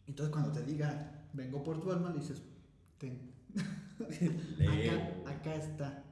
[0.06, 2.42] entonces cuando te diga, vengo por tu alma, le dices,
[2.98, 3.32] ten.
[5.24, 6.04] acá, acá, está.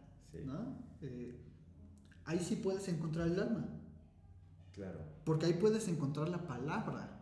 [0.46, 0.78] ¿no?
[1.02, 1.38] Eh,
[2.24, 3.68] ahí sí puedes encontrar el alma.
[4.72, 5.00] Claro.
[5.24, 7.16] Porque ahí puedes encontrar la palabra.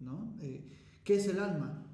[0.00, 0.34] ¿no?
[0.40, 0.70] Eh,
[1.04, 1.84] ¿Qué es el alma?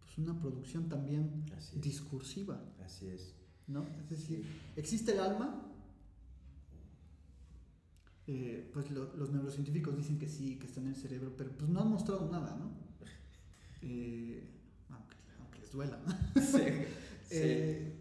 [0.00, 3.34] Pues es una producción también Así discursiva, Así es.
[3.66, 3.84] ¿no?
[3.98, 4.44] Es decir,
[4.76, 5.68] existe el alma,
[8.26, 11.68] eh, pues lo- los neurocientíficos dicen que sí, que está en el cerebro, pero pues
[11.70, 12.70] no han mostrado nada, ¿no?
[13.84, 14.48] Eh,
[14.90, 15.98] aunque, aunque les duela,
[16.36, 16.62] sí.
[17.30, 17.96] Eh,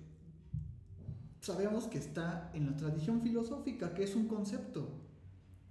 [1.40, 5.01] sabemos que está en la tradición filosófica, que es un concepto.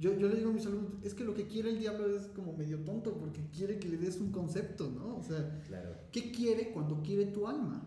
[0.00, 2.26] Yo, yo le digo a mis alumnos, es que lo que quiere el diablo es
[2.28, 5.18] como medio tonto, porque quiere que le des un concepto, ¿no?
[5.18, 5.94] O sea, claro.
[6.10, 7.86] ¿qué quiere cuando quiere tu alma?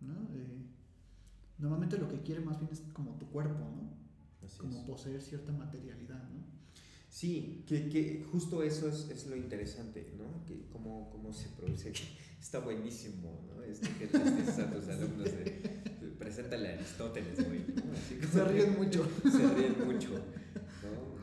[0.00, 0.14] ¿no?
[0.34, 0.64] Eh,
[1.58, 3.90] normalmente lo que quiere más bien es como tu cuerpo, ¿no?
[4.42, 4.84] Así Como es.
[4.86, 6.40] poseer cierta materialidad, ¿no?
[7.10, 10.44] Sí, que, que justo eso es, es lo interesante, ¿no?
[10.46, 11.92] Que cómo, cómo se produce.
[12.40, 13.62] Está buenísimo, ¿no?
[13.62, 15.44] Este que les dices a tus alumnos de,
[16.00, 17.60] de, preséntale a Aristóteles, güey.
[18.32, 19.06] Se ríen mucho.
[19.24, 20.08] Se ríen mucho.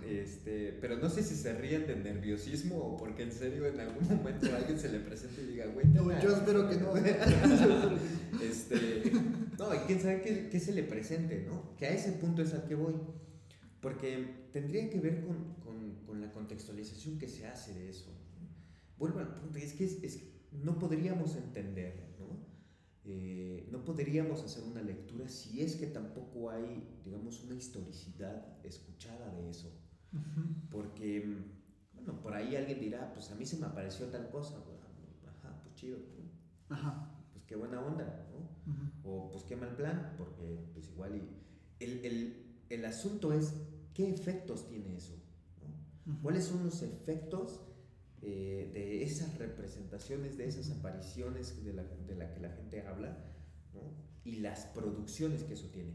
[0.10, 4.08] Este, pero no sé si se ríen de nerviosismo o porque en serio en algún
[4.08, 6.94] momento alguien se le presente y diga, güey, No, yo espero que no.
[8.42, 9.12] Este,
[9.58, 11.76] no, y quién sabe qué, qué se le presente, ¿no?
[11.76, 12.94] Que a ese punto es al que voy.
[13.82, 18.12] Porque tendría que ver con, con, con la contextualización que se hace de eso.
[18.98, 22.46] Vuelvo al punto, es que es, no podríamos entender, ¿no?
[23.06, 29.34] Eh, no podríamos hacer una lectura si es que tampoco hay, digamos, una historicidad escuchada
[29.36, 29.72] de eso.
[30.72, 31.38] Porque,
[31.94, 34.78] bueno, por ahí alguien dirá, pues a mí se me apareció tal cosa, güey.
[35.28, 36.76] ajá, pues chido, ¿no?
[36.76, 37.12] Ajá.
[37.32, 39.10] pues qué buena onda, ¿no?
[39.10, 41.22] O pues qué mal plan, porque pues igual y...
[41.80, 43.54] El, el, el asunto es
[43.94, 45.14] qué efectos tiene eso.
[46.22, 47.60] ¿Cuáles son los efectos
[48.22, 53.18] eh, de esas representaciones, de esas apariciones de la, de la que la gente habla,
[53.74, 53.82] ¿no?
[54.24, 55.94] Y las producciones que eso tiene,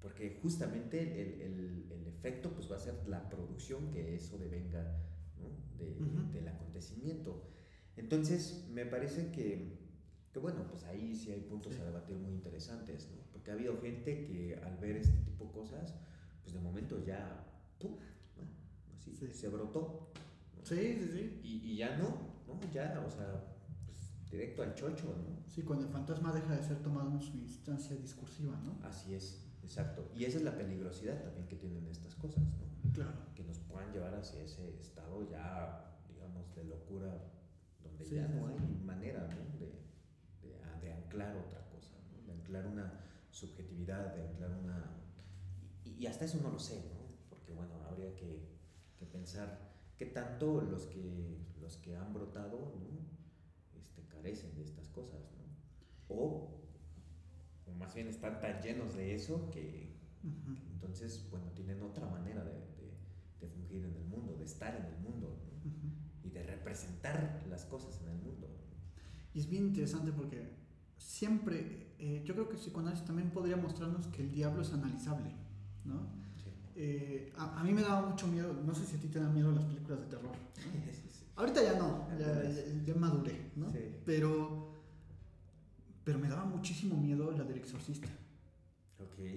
[0.00, 4.82] porque justamente el, el- el efecto pues va a ser la producción que eso devenga
[5.38, 5.48] ¿no?
[5.78, 5.94] de-
[6.32, 7.44] del acontecimiento.
[7.96, 9.78] Entonces me parece que,
[10.32, 11.80] que, bueno, pues ahí sí hay puntos Sí.
[11.80, 13.22] a debatir muy interesantes, ¿no?
[13.32, 15.94] porque ha habido gente que al ver este tipo de cosas,
[16.42, 17.44] pues de momento ya,
[17.80, 17.96] ¡pum!
[18.36, 18.94] ¿no?
[18.96, 19.28] Así, Sí.
[19.32, 20.12] se brotó.
[20.62, 21.40] Sí, sí, sí.
[21.42, 22.08] Y, y ya no,
[22.46, 22.60] ¿no?
[22.72, 23.44] Ya, o sea,
[23.86, 25.48] pues, directo al chocho, ¿no?
[25.48, 28.78] Sí, cuando el fantasma deja de ser tomado en su instancia discursiva, ¿no?
[28.86, 30.10] Así es, exacto.
[30.14, 32.92] Y esa es la peligrosidad también que tienen estas cosas, ¿no?
[32.94, 33.12] Claro.
[33.34, 37.12] Que nos puedan llevar hacia ese estado ya, digamos, de locura,
[37.82, 39.58] donde Sí, ya no hay manera ¿no?
[39.58, 39.84] de,
[40.80, 42.26] de, anclar otra cosa, ¿no?
[42.26, 42.98] de anclar una
[43.30, 44.90] subjetividad, de anclar una...
[45.84, 47.28] Y, y hasta eso no lo sé, ¿no?
[47.28, 48.48] Porque bueno, habría que,
[48.96, 53.78] que pensar qué tanto los que, los que han brotado, ¿no?
[53.78, 56.16] Este, carecen de estas cosas, ¿no?
[56.16, 56.57] O
[57.78, 60.56] más bien están tan llenos de eso que, Ujú.
[60.72, 62.98] entonces, bueno, tienen otra manera de, de-
[63.40, 65.70] de fungir en el mundo, de estar en el mundo ¿no?
[65.70, 65.88] Ujú.
[66.24, 68.48] y de representar las cosas en el mundo.
[69.34, 70.48] Y es bien interesante porque
[70.96, 75.30] siempre, eh, yo creo que el psicoanálisis también podría mostrarnos que el diablo es analizable,
[75.84, 76.00] ¿no?
[76.42, 76.50] Sí.
[76.76, 79.32] Eh, a, a mí me daba mucho miedo, no sé si a ti te dan
[79.34, 80.32] miedo las películas de terror.
[80.32, 80.38] ¿no?
[80.92, 81.24] Sí, sí.
[81.36, 83.66] Ahorita ya no, ya, ya- ya maduré, ¿no?
[84.04, 84.67] Pero,
[86.08, 88.08] pero me daba muchísimo miedo la del exorcista.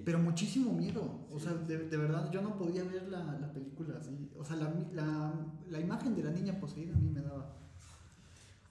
[0.05, 1.27] Pero muchísimo miedo.
[1.29, 4.31] O sea, de, de verdad, yo no podía ver la, la película así.
[4.37, 5.33] O sea, la, la,
[5.69, 7.57] la imagen de la niña poseída a mí me daba.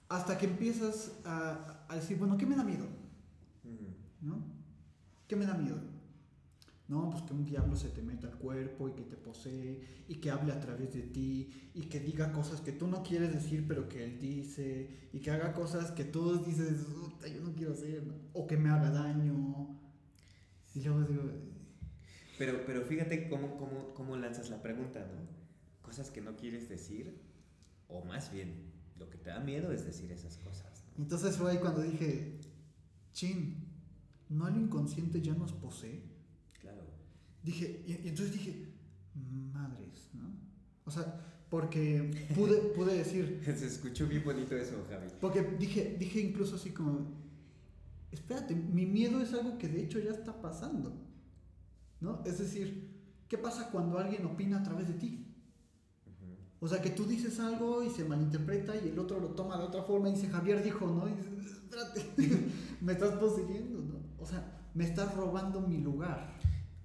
[0.09, 2.87] Hasta que empiezas a, a decir, bueno, ¿qué me da miedo?
[4.21, 4.39] ¿No?
[5.27, 5.77] ¿Qué me da miedo?
[6.91, 10.15] No, pues que un diablo se te meta al cuerpo y que te posee y
[10.15, 13.63] que hable a través de ti y que diga cosas que tú no quieres decir
[13.65, 17.71] pero que él dice y que haga cosas que tú dices, "Puta, yo no quiero
[17.71, 19.79] hacer, o que me haga daño.
[20.75, 21.23] Y luego digo,
[22.37, 25.21] Pero, pero fíjate cómo, cómo, cómo lanzas la pregunta, ¿no?
[25.81, 27.21] Cosas que no quieres decir,
[27.87, 30.83] o más bien, lo que te da miedo es decir esas cosas.
[30.97, 31.03] ¿no?
[31.03, 32.37] Entonces fue ahí cuando dije,
[33.13, 33.65] chin,
[34.27, 36.10] ¿no el inconsciente ya nos posee?
[37.43, 38.73] Dije, y, y entonces dije,
[39.53, 40.33] madres, ¿no?
[40.85, 45.07] O sea, porque pude, pude decir, Se escuchó bien bonito eso, Javi.
[45.19, 47.11] porque dije, dije incluso así como,
[48.11, 50.93] espérate, mi miedo es algo que de hecho ya está pasando,
[51.99, 52.21] ¿no?
[52.25, 52.89] Es decir,
[53.27, 55.27] ¿qué pasa cuando alguien opina a través de ti?
[56.63, 59.63] O sea, que tú dices algo y se malinterpreta y el otro lo toma de
[59.63, 61.07] otra forma y dice, Javier dijo, ¿no?
[61.09, 62.05] Y dices, espérate,
[62.81, 63.99] me estás poseyendo, ¿no?
[64.19, 66.37] O sea, me estás robando mi lugar.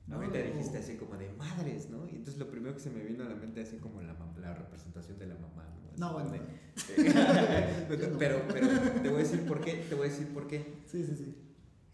[0.06, 0.16] ¿No?
[0.16, 2.06] Ahorita dijiste así como de madres, ¿no?
[2.06, 4.54] Y entonces lo primero que se me vino a la mente así como la, la
[4.54, 5.86] representación de la mamá, ¿no?
[5.98, 6.30] No, bueno.
[6.32, 8.18] de- no.
[8.18, 8.68] pero, pero
[9.02, 10.82] te voy a decir por qué, te voy a decir por qué.
[10.86, 11.34] Sí, sí, sí.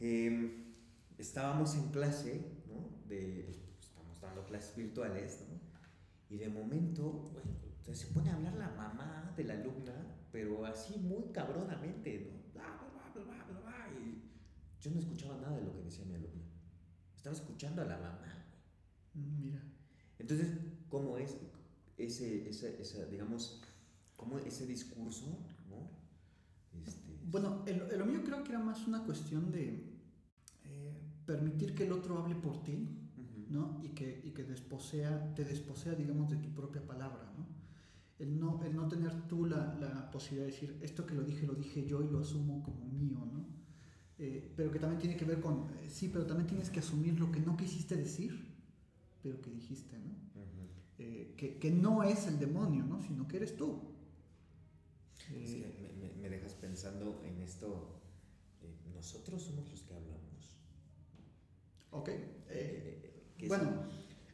[0.00, 0.74] Eh,
[1.18, 3.06] estábamos en clase, ¿no?
[3.08, 3.48] De,
[3.80, 5.60] estamos dando clases virtuales, ¿no?
[6.28, 7.50] Y de momento, bueno,
[7.92, 9.92] se pone a hablar la mamá de la alumna,
[10.32, 12.52] pero así muy cabronamente, ¿no?
[12.54, 14.22] Bla, bla, bla, bla, bla, bla, y
[14.80, 16.31] yo no escuchaba nada de lo que decía mi alumna.
[17.22, 18.34] Estaba escuchando a la mamá.
[19.14, 19.62] Mm, Mira.
[20.18, 20.48] Entonces,
[20.88, 21.36] ¿cómo es
[21.96, 23.62] ese, ese, esa, digamos,
[24.16, 25.26] cómo ese discurso,
[25.68, 25.90] ¿no?
[26.84, 30.00] Este, Bueno, en, en lo mío creo que era más una cuestión de
[30.64, 30.94] eh,
[31.26, 32.88] permitir que el otro hable por ti,
[33.48, 33.78] ¿no?
[33.84, 37.46] Y que, y que desposea, te desposea, digamos, de tu propia palabra, ¿no?
[38.18, 41.46] El no, el no tener tú la, la posibilidad de decir, esto que lo dije,
[41.46, 43.61] lo dije yo y lo asumo como mío, ¿no?
[44.24, 47.18] Eh, pero que también tiene que ver con, eh, sí, pero también tienes que asumir
[47.18, 48.30] lo que no quisiste decir,
[49.20, 50.10] pero que dijiste, ¿no?
[50.40, 50.68] ujú.
[50.98, 53.00] Eh, que, que no es el demonio, ¿no?
[53.02, 53.80] Sino que eres tú.
[55.28, 58.00] Es Eh, que me, me- dejas pensando en esto.
[58.62, 60.56] eh, nosotros somos los que hablamos.
[61.90, 62.08] ok.
[62.50, 63.70] eh, bueno,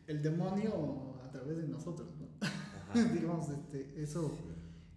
[0.07, 2.27] el demonio a través de nosotros, ¿no?
[3.15, 4.45] Digamos, este, eso, Sí.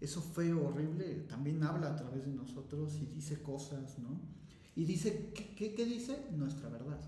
[0.01, 4.40] eso feo, horrible, también habla a través de nosotros y dice cosas, ¿no?
[4.75, 6.17] Y dice, ¿qué, qué, qué dice?
[6.31, 6.99] Nuestra verdad.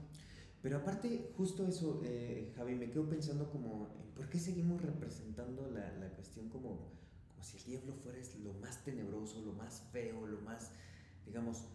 [0.61, 5.91] Pero aparte, justo eso, eh, Javi, me quedo pensando como, ¿por qué seguimos representando la,
[5.97, 6.91] la cuestión como,
[7.30, 10.72] como si el diablo fuera lo más tenebroso, lo más feo, lo más,
[11.26, 11.66] digamos,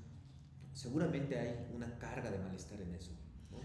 [0.72, 3.12] seguramente hay una carga de malestar en eso,
[3.50, 3.58] ¿no?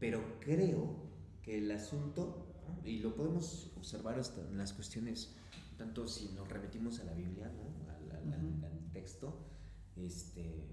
[0.00, 1.04] Pero creo
[1.42, 2.46] que el asunto,
[2.84, 5.36] y lo podemos observar hasta en las cuestiones,
[5.76, 7.90] tanto si nos remitimos a la Biblia, ¿no?
[7.92, 8.66] al, al- al- Ujú.
[8.66, 9.38] al texto,
[9.96, 10.64] este,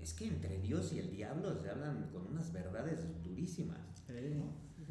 [0.00, 3.78] es que entre Dios y el diablo se hablan con unas verdades durísimas.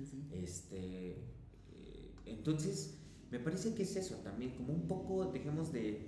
[0.05, 0.27] Sí.
[0.31, 1.11] Este,
[1.71, 2.99] eh, entonces,
[3.31, 6.07] me parece que es eso también, como un poco, dejemos de,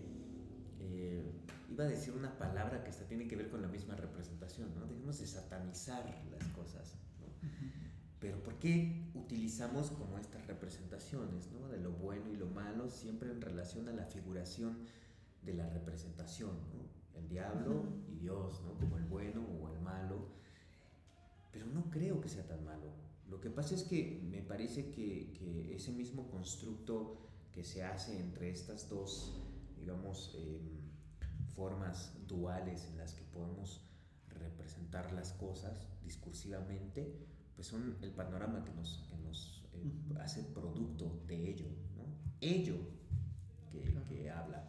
[0.80, 1.24] eh,
[1.70, 4.86] iba a decir una palabra que hasta tiene que ver con la misma representación, ¿no?
[4.86, 6.96] Dejemos de satanizar las cosas.
[8.20, 11.70] Pero ¿por qué utilizamos como estas representaciones, ¿no?
[11.70, 14.78] De lo bueno y lo malo, siempre en relación a la figuración
[15.42, 17.09] de la representación, ¿no?
[17.20, 18.74] El diablo y Dios, ¿no?
[18.80, 20.28] Como el bueno o el malo.
[21.52, 22.88] Pero no creo que sea tan malo.
[23.30, 27.18] Lo que pasa es que me parece que, que ese mismo constructo
[27.52, 29.40] que se hace entre estas dos,
[29.78, 30.80] digamos, em,
[31.56, 33.86] formas duales en las que podemos
[34.30, 37.14] representar las cosas discursivamente,
[37.56, 39.92] pues son el panorama que nos, que nos eh,
[40.22, 41.68] hace producto de ello,
[41.98, 42.06] ¿no?
[42.42, 42.78] Ello
[43.72, 44.06] que, Claro.
[44.08, 44.69] que habla.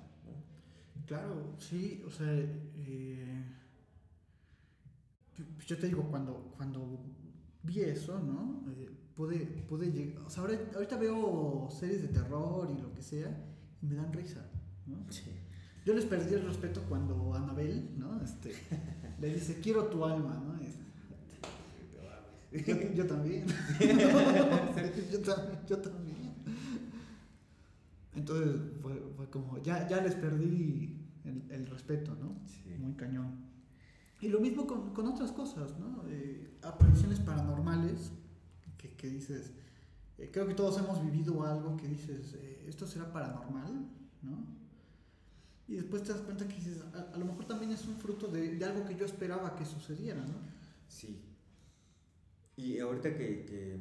[1.10, 3.44] Claro, sí, o sea, eh,
[5.66, 7.00] yo- te digo, cuando, cuando
[7.64, 8.62] vi eso, ¿no?
[8.70, 9.38] Eh, pude,
[9.68, 13.28] pude llegar, o sea, ahora- ahorita veo series de terror y lo que sea,
[13.82, 14.46] y me dan risa,
[14.86, 14.98] ¿no?
[15.84, 18.22] Yo les perdí el respeto cuando Anabel, ¿no?
[18.22, 18.54] Este,
[19.20, 20.54] le dice, quiero tu alma, ¿no?
[20.64, 20.78] Es-
[22.66, 23.46] yo, yo también.
[25.12, 26.20] yo, tam- yo también.
[28.14, 32.36] Entonces fue, fue como, ya, ya les perdí el, el respeto, ¿no?
[32.46, 32.74] Sí.
[32.78, 33.48] Muy cañón.
[34.20, 36.02] Y lo mismo con, con otras cosas, ¿no?
[36.08, 38.12] Eh, apariciones paranormales,
[38.76, 39.52] que, que dices,
[40.18, 43.88] eh, creo que todos hemos vivido algo que dices, eh, esto será paranormal,
[44.22, 44.60] ¿no?
[45.68, 48.26] Y después te das cuenta que dices, a, a lo mejor también es un fruto
[48.28, 50.34] de, de algo que yo esperaba que sucediera, ¿no?
[50.88, 51.22] Sí.
[52.56, 53.80] Y ahorita que, que,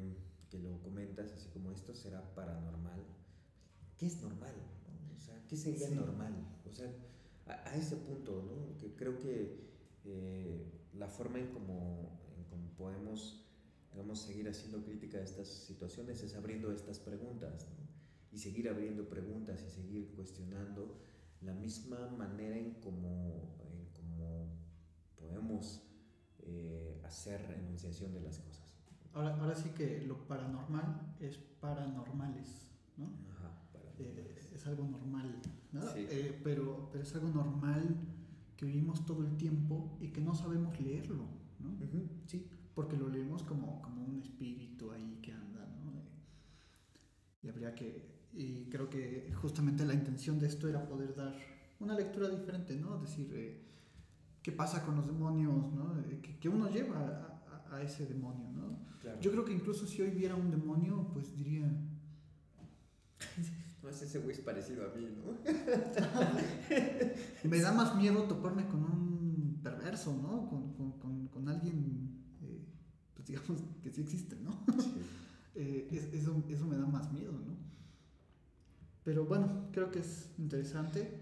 [0.49, 3.01] que lo comentas, así como esto será paranormal,
[3.97, 4.53] ¿qué es normal?
[4.55, 5.17] no?
[5.17, 5.95] O sea, ¿qué sería Sí.
[5.95, 6.33] normal?
[6.69, 6.89] O sea,
[7.50, 8.78] a, a ese punto, ¿no?
[8.78, 9.70] Que creo que
[10.06, 13.45] eh, la forma en cómo en cómo podemos,
[13.91, 17.88] digamos, seguir haciendo crítica a estas situaciones es abriendo estas preguntas, ¿no?
[18.32, 21.02] Y seguir abriendo preguntas y seguir cuestionando
[21.41, 24.50] la misma manera en cómo, en cómo
[25.18, 25.82] podemos
[26.39, 28.74] eh, hacer enunciación de las cosas.
[29.14, 33.06] Ahora, ahora sí que lo paranormal es paranormales, ¿no?
[33.32, 33.64] Ajá,
[33.97, 34.28] Eh,
[34.70, 35.36] algo normal,
[35.72, 35.82] ¿no?
[35.93, 36.05] Sí.
[36.09, 37.97] Eh, pero, pero es algo normal
[38.55, 41.26] que vivimos todo el tiempo y que no sabemos leerlo,
[41.59, 41.78] ¿no?
[42.28, 42.45] Sí.
[42.76, 45.91] Porque lo leemos como, como un espíritu ahí que anda, ¿no?
[47.41, 51.36] Y habría que, y creo que justamente la intención de esto era poder dar
[51.80, 52.97] una lectura diferente, ¿no?
[52.99, 53.61] Decir, eh,
[54.41, 55.97] ¿qué pasa con los demonios, ¿no?
[56.01, 58.80] Eh, que, que uno lleva a, a- a ese demonio, ¿no?
[59.01, 59.20] Claro.
[59.22, 61.70] Yo creo que incluso si hoy viera un demonio, pues diría,
[63.82, 65.38] No, ese güey es parecido a mí, ¿no?
[67.49, 70.47] me da más miedo toparme con un perverso, ¿no?
[70.49, 72.09] Con, con- con- con alguien,
[72.41, 72.61] eh,
[73.13, 74.51] pues digamos que sí existe, ¿no?
[75.55, 77.57] Eh, es- eso, eso me da más miedo, ¿no?
[79.03, 81.21] Pero bueno, creo que es interesante.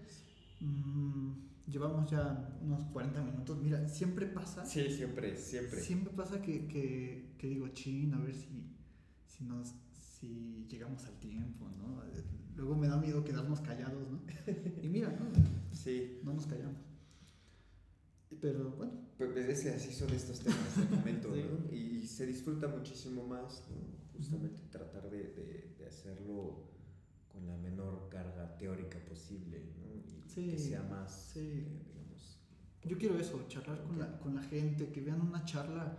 [0.60, 1.32] Mm,
[1.66, 3.58] llevamos ya unos 40 minutos.
[3.60, 4.64] Mira, siempre pasa.
[4.64, 5.80] Sí, siempre, siempre.
[5.80, 8.48] Siempre pasa que, que, que digo, chin, a ver si,
[9.26, 12.02] si, nos, si llegamos al tiempo, ¿no?
[12.58, 14.20] Luego me da miedo quedarnos callados, ¿no?
[14.82, 15.30] Y mira, ¿no?
[15.72, 16.20] Sí.
[16.24, 16.76] No nos callamos.
[18.40, 18.92] Pero bueno.
[19.16, 21.74] Pues es que así son estos temas de momento, ¿no?
[21.74, 23.76] Y, se disfruta muchísimo más, ¿no?
[24.16, 26.64] Justamente tratar de, de, de, hacerlo
[27.28, 29.94] con la menor carga teórica posible, ¿no?
[29.94, 31.40] Y sí, que sea más, sí.
[31.40, 32.40] eh, digamos...
[32.84, 35.96] Yo quiero eso, charlar con la, con la gente, que vean una charla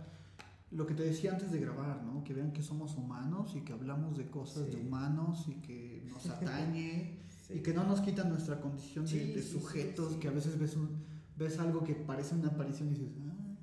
[0.70, 2.22] lo que te decía antes de grabar, ¿no?
[2.22, 4.70] Que vean que somos humanos y que hablamos de cosas Sí.
[4.70, 7.54] de humanos y que nos atañe Sí.
[7.54, 11.04] y que no nos quitan nuestra condición de, Sí, sujetos, que a veces ves, un,
[11.36, 13.56] ves algo que parece una aparición y dices, ah, no".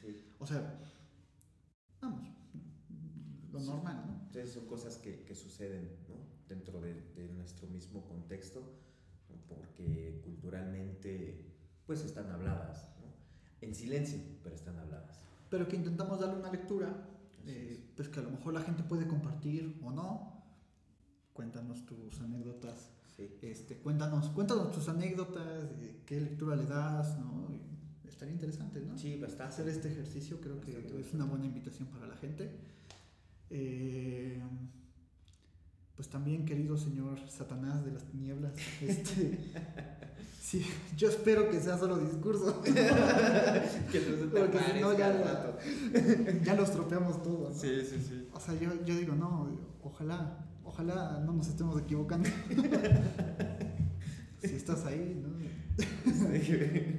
[0.00, 0.24] Sí.
[0.38, 0.80] o sea,
[2.00, 2.26] vamos,
[3.52, 4.12] lo normal, ¿no?
[4.26, 6.14] Entonces son cosas que, que suceden ¿no?
[6.48, 8.62] dentro de, de nuestro mismo contexto,
[9.48, 11.46] porque culturalmente
[11.84, 13.10] pues están habladas, ¿no?
[13.66, 15.20] en silencio, pero están habladas.
[15.50, 16.88] Pero que intentamos darle una lectura,
[17.46, 20.40] eh, pues que a lo mejor la gente puede compartir o no.
[21.32, 23.28] Cuéntanos tus anécdotas Sí.
[23.42, 27.48] Este, cuéntanos, cuéntanos tus anécdotas, eh, qué lectura le das, ¿no?
[28.08, 28.96] Estaría interesante, ¿no?
[28.96, 29.44] Sí, bastante.
[29.44, 32.50] Hacer este ejercicio creo que Bastante, es una buena invitación para la gente.
[33.50, 34.40] Eh,
[35.96, 39.52] pues también, querido señor Satanás de las tinieblas, este,
[40.40, 40.64] sí,
[40.96, 45.56] yo espero que sea solo discurso, que no Porque si no, ya-
[46.42, 47.60] ya los tropeamos todos, ¿no?
[47.60, 48.28] Sí, sí, sí.
[48.32, 49.48] O sea, yo, yo digo, no,
[49.82, 52.28] ojalá, ojalá no nos estemos equivocando.
[54.42, 55.30] si estás ahí, ¿no?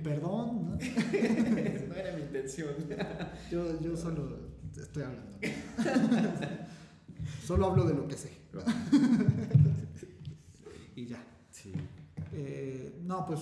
[0.03, 0.75] Perdón, ¿no?
[0.75, 2.73] no era mi intención.
[3.51, 4.39] Yo, yo solo
[4.75, 5.37] estoy hablando.
[7.45, 8.31] solo hablo de lo que sé.
[10.95, 11.23] y ya.
[13.11, 13.41] No, pues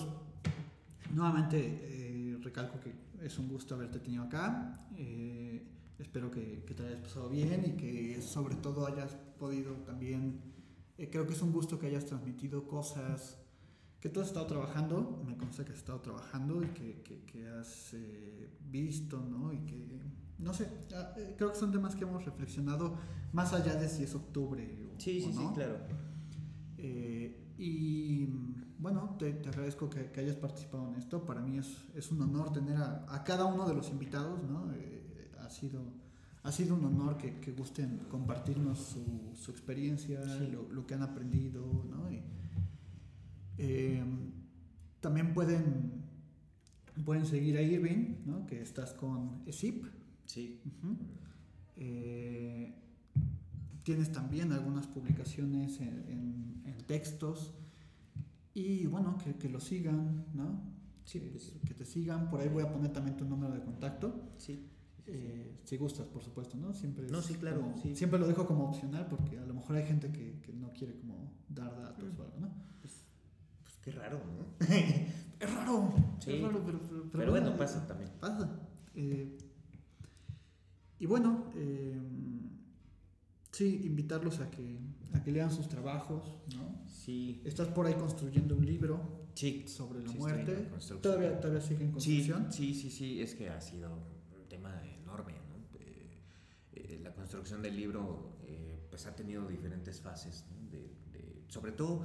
[1.14, 2.92] nuevamente eh, recalco que
[3.24, 4.84] es un gusto haberte tenido acá.
[4.96, 5.62] Eh,
[6.00, 10.40] espero que, que te hayas pasado bien y que sobre todo hayas podido también,
[10.98, 13.38] eh, creo que es un gusto que hayas transmitido cosas
[14.00, 17.46] que tú has estado trabajando, me consta que has estado trabajando y que, que, que
[17.46, 17.94] has
[18.72, 19.52] visto, ¿no?
[19.52, 20.00] Y que,
[20.40, 22.96] no sé, ah, creo que son temas que hemos reflexionado
[23.32, 25.78] más allá de si es octubre o, Sí, o sí, sí, claro.
[27.56, 28.26] Y
[28.80, 31.24] bueno, te, te agradezco que, que hayas participado en esto.
[31.26, 34.72] Para mí es, es un honor tener a, a cada uno de los invitados, ¿no?
[34.72, 35.82] Eh, ha, sido,
[36.42, 40.46] ha sido un honor que, que gusten compartirnos su, su experiencia, Sí.
[40.50, 42.10] lo, lo que han aprendido, ¿no?
[42.10, 42.22] Y,
[43.58, 44.02] eh,
[45.00, 46.02] también pueden,
[47.04, 48.46] pueden seguir a Irving, ¿no?
[48.46, 49.84] Que estás con ESIP.
[50.24, 50.60] Sí.
[51.76, 52.74] Eh,
[53.82, 57.54] tienes también algunas publicaciones en, en- en textos
[58.54, 60.60] y bueno, que, que lo sigan, ¿no?
[61.04, 61.52] Sí, que, pues.
[61.66, 62.30] que te sigan.
[62.30, 64.32] Por ahí voy a poner también tu número de contacto.
[64.38, 64.66] Sí.
[65.06, 66.72] Eh, si gustas, por supuesto, ¿no?
[66.72, 67.96] Siempre No, sí, claro, como- sí.
[67.96, 70.94] Siempre lo dejo como opcional porque a lo mejor hay gente que, que no quiere
[70.96, 72.48] como dar datos o algo, ¿no?
[72.80, 73.04] Pues
[73.82, 74.46] qué raro, ¿no?
[75.40, 76.32] es raro, Sí.
[76.34, 78.10] es raro, pero, pero, Pero bueno, pasa también.
[78.20, 78.60] Pasa.
[78.94, 79.36] Eh,
[80.98, 81.98] y bueno, eh,
[83.52, 84.78] sí, invitarlos a que,
[85.12, 86.82] a que lean sus trabajos, ¿no?
[86.86, 87.40] Sí.
[87.44, 89.64] Estás por ahí construyendo un libro Sí.
[89.66, 90.68] sobre la Sí, muerte.
[91.00, 92.52] Todavía, todavía sigue en construcción.
[92.52, 95.78] sí, sí, sí, es que ha sido un tema enorme, ¿no?
[95.80, 96.18] Eh,
[96.72, 100.68] eh, la construcción del libro eh, pues ha tenido diferentes fases, ¿no?
[100.70, 100.78] de,
[101.12, 102.04] de- sobre todo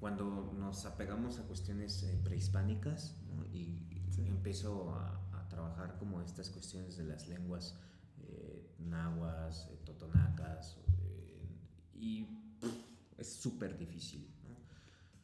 [0.00, 3.44] cuando nos apegamos a cuestiones eh, prehispánicas ¿no?
[3.46, 3.80] y
[4.10, 4.22] Sí.
[4.28, 7.76] empezó a, a trabajar como estas cuestiones de las lenguas
[8.28, 10.78] eh, nahuas, eh, totonacas
[11.94, 12.24] y
[12.60, 14.56] pff, es súper difícil, ¿no?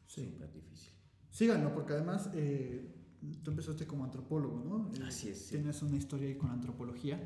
[0.07, 0.25] Sí.
[0.33, 0.93] Súper difícil.
[1.31, 2.95] Síganlo, porque además eh,
[3.43, 4.91] tú empezaste como antropólogo, ¿no?
[4.99, 5.57] Eh, Así es, sí.
[5.57, 7.23] Tienes una historia ahí con la antropología.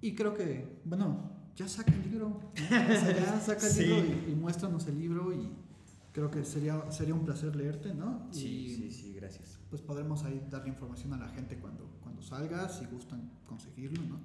[0.00, 2.28] Y creo que, bueno, ya saca el libro.
[2.28, 2.36] ¿no?
[2.36, 3.84] O sea, ya saca el Sí.
[3.84, 5.48] libro y, y muéstranos el libro y
[6.12, 8.28] creo que sería, sería un placer leerte, ¿no?
[8.30, 9.58] Sí, Y, sí, sí, gracias.
[9.70, 14.20] Pues podremos ahí darle información a la gente cuando, cuando salga, si gustan conseguirlo, ¿no?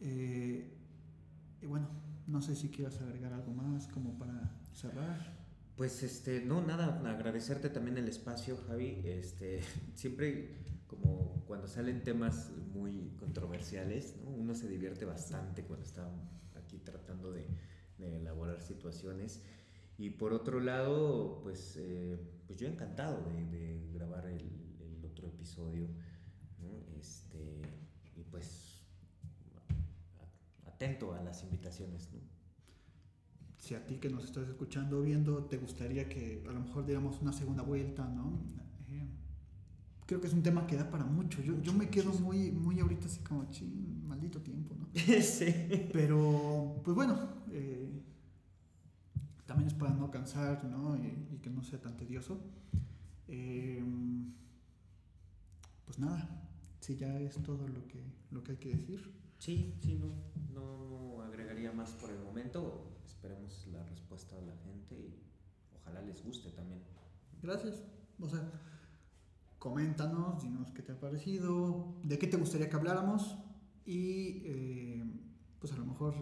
[0.00, 0.76] Eh,
[1.60, 1.88] y bueno,
[2.26, 5.38] no sé si quieras agregar algo más como para cerrar.
[5.76, 9.00] Pues este, no, nada, agradecerte también el espacio, Javi.
[9.04, 9.60] Este,
[9.94, 14.30] siempre como cuando salen temas muy controversiales, ¿no?
[14.30, 16.08] uno se divierte bastante cuando está
[16.56, 17.46] aquí tratando de,
[17.98, 19.42] de elaborar situaciones.
[20.00, 24.50] Y por otro lado, pues, eh, pues yo encantado de, grabar el,
[25.04, 25.88] otro episodio.
[26.58, 26.98] ¿no?
[26.98, 27.60] Este,
[28.16, 28.69] y pues
[30.80, 32.08] atento a las invitaciones.
[32.12, 32.20] ¿no?
[33.58, 36.86] Si a ti que nos estás escuchando o viendo te gustaría que a lo mejor
[36.86, 38.40] diéramos una segunda vuelta, ¿no?
[38.88, 39.06] Eh,
[40.06, 41.42] creo que es un tema que da para mucho.
[41.42, 42.28] Yo, yo me quedo Muchísimo.
[42.28, 44.88] muy, muy ahorita así como, ching, maldito tiempo, ¿no?
[45.22, 45.54] sí.
[45.92, 47.86] Pero, pues bueno, eh,
[49.44, 50.96] también es para no cansar, ¿no?
[50.96, 52.40] Y, y que no sea tan tedioso.
[53.28, 53.84] Eh,
[55.84, 56.48] pues nada,
[56.80, 59.19] si ya es todo lo que, lo que hay que decir.
[59.40, 60.08] Sí, sí, no,
[60.52, 62.92] no, no agregaría más por el momento.
[63.06, 65.18] Esperemos la respuesta de la gente y
[65.74, 66.82] ojalá les guste también.
[67.42, 67.82] Gracias.
[68.20, 68.52] O sea,
[69.58, 73.38] coméntanos, dinos qué te ha parecido, de qué te gustaría que habláramos
[73.86, 75.04] y eh,
[75.58, 76.14] pues a lo mejor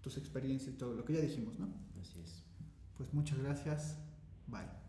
[0.00, 1.72] tus experiencias y todo lo que ya dijimos, ¿no?
[2.00, 2.44] Así es.
[2.96, 3.98] Pues muchas gracias.
[4.48, 4.81] Bye.